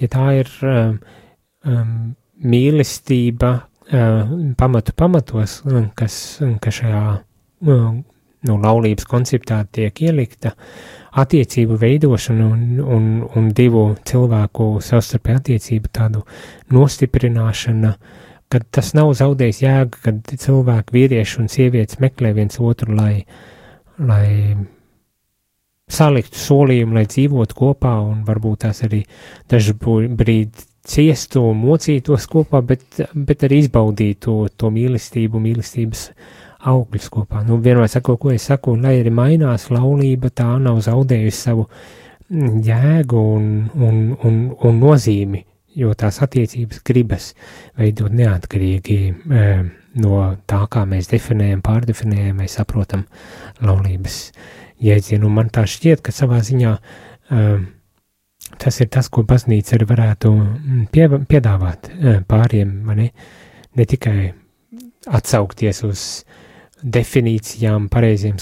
ja 0.00 0.08
tā 0.12 0.28
ir 0.40 0.52
um, 0.66 0.96
um, 1.68 1.92
mīlestība 2.42 3.52
uh, 3.58 4.32
pamatu 4.58 4.96
pamatos, 4.96 5.60
kas, 5.98 6.16
kas 6.62 6.80
šajā 6.80 7.04
uh, 7.12 7.92
nu, 8.48 8.58
laulības 8.58 9.06
konceptā 9.08 9.62
tiek 9.74 10.02
ielikta, 10.02 10.54
attiecību 11.22 11.76
veidošana 11.80 12.48
un, 12.48 12.66
un, 12.80 13.08
un 13.36 13.48
divu 13.56 13.84
cilvēku 14.08 14.74
savstarpēju 14.84 15.42
attiecību 15.42 15.92
tādu 15.92 16.24
nostiprināšana, 16.72 17.92
kad 18.52 18.64
tas 18.74 18.92
nav 18.96 19.12
zaudējis 19.16 19.62
jēga, 19.62 20.02
kad 20.06 20.34
cilvēki, 20.44 20.96
vīrieši 20.96 21.40
un 21.42 21.50
sievietes 21.52 22.00
meklē 22.02 22.32
viens 22.36 22.58
otru, 22.60 22.96
lai, 22.96 23.24
lai 23.98 24.56
saliktu 25.92 26.40
solījumu, 26.40 26.96
lai 26.96 27.06
dzīvotu 27.10 27.56
kopā 27.58 27.96
un 28.06 28.22
varbūt 28.26 28.64
tās 28.64 28.82
arī 28.86 29.02
dažu 29.50 29.74
brīdi 29.76 30.68
ciestu 30.88 31.44
mocītos 31.54 32.26
kopā, 32.30 32.62
bet, 32.66 33.02
bet 33.14 33.44
arī 33.46 33.62
izbaudītu 33.62 34.36
to 34.58 34.70
mīlestību, 34.74 35.42
mīlestības 35.42 36.08
augļus 36.72 37.08
kopā. 37.12 37.42
Nu, 37.46 37.58
vienmēr 37.62 37.90
saku, 37.90 38.16
ko 38.20 38.32
es 38.34 38.46
saku, 38.50 38.76
lai 38.78 38.96
arī 39.00 39.12
mainās 39.14 39.68
laulība, 39.72 40.30
tā 40.34 40.48
nav 40.62 40.80
zaudējusi 40.84 41.38
savu 41.38 41.68
jēgu 42.32 43.22
un, 43.36 43.48
un, 43.74 44.02
un, 44.24 44.38
un 44.64 44.80
nozīmi, 44.80 45.42
jo 45.78 45.92
tās 45.98 46.20
attiecības 46.24 46.82
gribas 46.86 47.32
veidot 47.78 48.12
neatkarīgi 48.14 48.98
e, 49.12 49.46
no 50.00 50.24
tā, 50.48 50.62
kā 50.72 50.84
mēs 50.88 51.10
definējam, 51.12 51.62
pārdefinējam, 51.64 52.40
mēs 52.40 52.58
saprotam 52.60 53.04
laulības 53.60 54.18
jēdzienu. 54.82 55.30
Man 55.30 55.52
tā 55.52 55.66
šķiet, 55.68 56.02
ka 56.04 56.14
savā 56.14 56.40
ziņā 56.44 56.72
e, 56.72 57.46
tas 58.62 58.80
ir 58.80 58.90
tas, 58.92 59.08
ko 59.12 59.24
baznīca 59.28 59.76
arī 59.76 59.88
varētu 59.92 60.32
pie, 60.94 61.08
piedāvāt 61.28 61.90
e, 61.92 62.16
pāriem, 62.28 62.78
ne, 62.96 63.10
ne 63.76 63.88
tikai 63.88 64.32
atsaukties 65.12 65.82
uz 65.86 66.06
definīcijām, 66.82 67.86
pareiziem, 67.92 68.38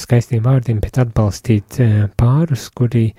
skaistiem 0.00 0.42
vārdiem, 0.44 0.80
bet 0.80 0.98
atbalstīt 1.02 1.78
eh, 1.82 1.94
pārus, 2.16 2.70
kuri 2.72 3.10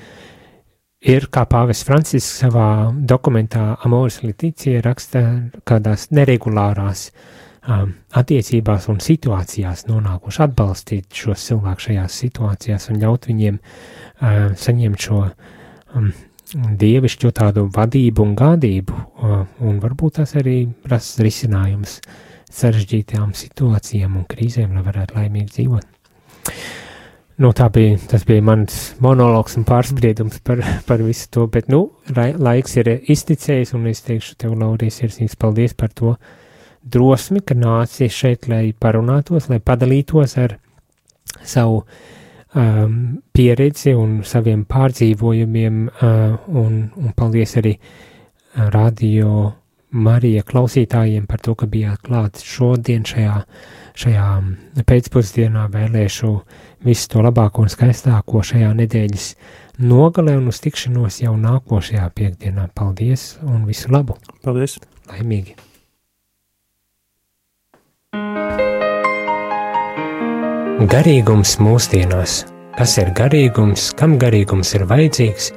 ir, 1.04 1.28
kā 1.30 1.46
pāvis 1.50 1.84
Francisks 1.86 2.42
savā 2.42 2.90
dokumentā 2.98 3.76
Amoris 3.86 4.24
Leticija 4.24 4.82
raksta, 4.86 5.24
kādās 5.70 6.10
neregulārās 6.16 7.10
um, 7.12 7.53
attiecībās 7.64 8.90
un 8.92 9.00
situācijās 9.04 9.86
nonākuši 9.88 10.44
atbalstīt 10.48 11.16
šos 11.16 11.48
cilvēkus 11.48 11.90
šajās 11.90 12.20
situācijās 12.26 12.90
un 12.92 13.00
ļaut 13.04 13.30
viņiem 13.30 13.62
uh, 13.62 14.52
saņemt 14.60 15.08
šo 15.08 15.24
um, 15.24 16.12
dievišķo 16.54 17.32
tādu 17.40 17.70
vadību 17.74 18.28
un 18.28 18.36
gādību, 18.38 19.00
uh, 19.00 19.42
un 19.64 19.80
varbūt 19.84 20.20
tas 20.20 20.36
arī 20.40 20.58
rast 20.92 21.24
risinājums 21.24 22.00
uh, 22.04 22.22
sarežģītām 22.54 23.34
situācijām 23.38 24.18
un 24.20 24.26
krīzēm, 24.30 24.74
lai 24.76 24.86
varētu 24.86 25.18
laimīgi 25.18 25.52
dzīvot. 25.58 25.90
Nu, 27.42 27.50
tā 27.58 27.66
bija, 27.74 27.98
tas 28.12 28.28
bija 28.30 28.44
mans 28.46 28.76
monologs 29.02 29.58
un 29.58 29.66
pārspriedums 29.66 30.38
par, 30.46 30.62
par 30.88 31.02
visu 31.02 31.32
to, 31.34 31.48
bet, 31.52 31.70
nu, 31.74 31.88
laiks 32.14 32.78
ir 32.78 32.92
izticējis, 33.00 33.74
un 33.74 33.90
es 33.90 34.04
teikšu 34.06 34.38
tev, 34.44 34.54
Laurijas, 34.60 35.00
sirsnīgs 35.02 35.40
paldies 35.42 35.74
par 35.78 35.90
to 35.98 36.14
drosmi, 36.84 37.42
ka 37.42 37.56
nāci 37.56 38.10
šeit, 38.12 38.48
lai 38.52 38.74
parunātos, 38.74 39.50
lai 39.50 39.60
padalītos 39.64 40.38
ar 40.42 40.58
savu 41.44 41.84
um, 41.84 42.98
pieredzi 43.34 43.96
un 43.98 44.22
saviem 44.28 44.66
pārdzīvojumiem, 44.70 45.84
uh, 45.88 46.38
un, 46.48 46.80
un 47.00 47.16
paldies 47.18 47.58
arī 47.62 47.78
radio 48.54 49.54
Marija 49.94 50.42
klausītājiem 50.46 51.28
par 51.30 51.42
to, 51.46 51.54
ka 51.56 51.68
bijāt 51.70 52.02
klāt 52.08 52.42
šodien 52.42 53.06
šajā, 53.06 53.36
šajā 54.04 54.30
pēcpusdienā 54.90 55.68
vēlēšu 55.74 56.32
visu 56.86 57.12
to 57.14 57.22
labāko 57.26 57.66
un 57.66 57.70
skaistāko 57.74 58.42
šajā 58.46 58.72
nedēļas 58.80 59.28
nogalē 59.86 60.38
un 60.40 60.50
uz 60.50 60.62
tikšanos 60.66 61.22
jau 61.22 61.36
nākošajā 61.38 62.08
piekdienā. 62.18 62.72
Paldies 62.74 63.36
un 63.46 63.68
visu 63.70 63.94
labu! 63.94 64.18
Paldies! 64.46 64.80
Laimīgi! 65.12 65.73
Garīgums 70.94 71.58
mūsdienās. 71.64 72.44
Kas 72.78 72.98
ir 72.98 73.14
garīgums, 73.18 73.92
kam 73.98 74.18
garīgums 74.22 74.74
ir 74.76 74.88
vajadzīgs? 74.90 75.52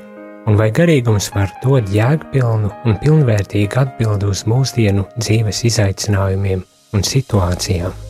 un 0.47 0.57
vai 0.59 0.71
garīgums 0.71 1.31
var 1.35 1.53
dot 1.65 1.91
jēgpilnu 1.93 2.73
un 2.87 2.99
pilnvērtīgu 3.03 3.83
atbildi 3.83 4.31
uz 4.31 4.45
mūsdienu 4.51 5.07
dzīves 5.19 5.65
izaicinājumiem 5.73 6.67
un 6.95 7.09
situācijām. 7.15 8.06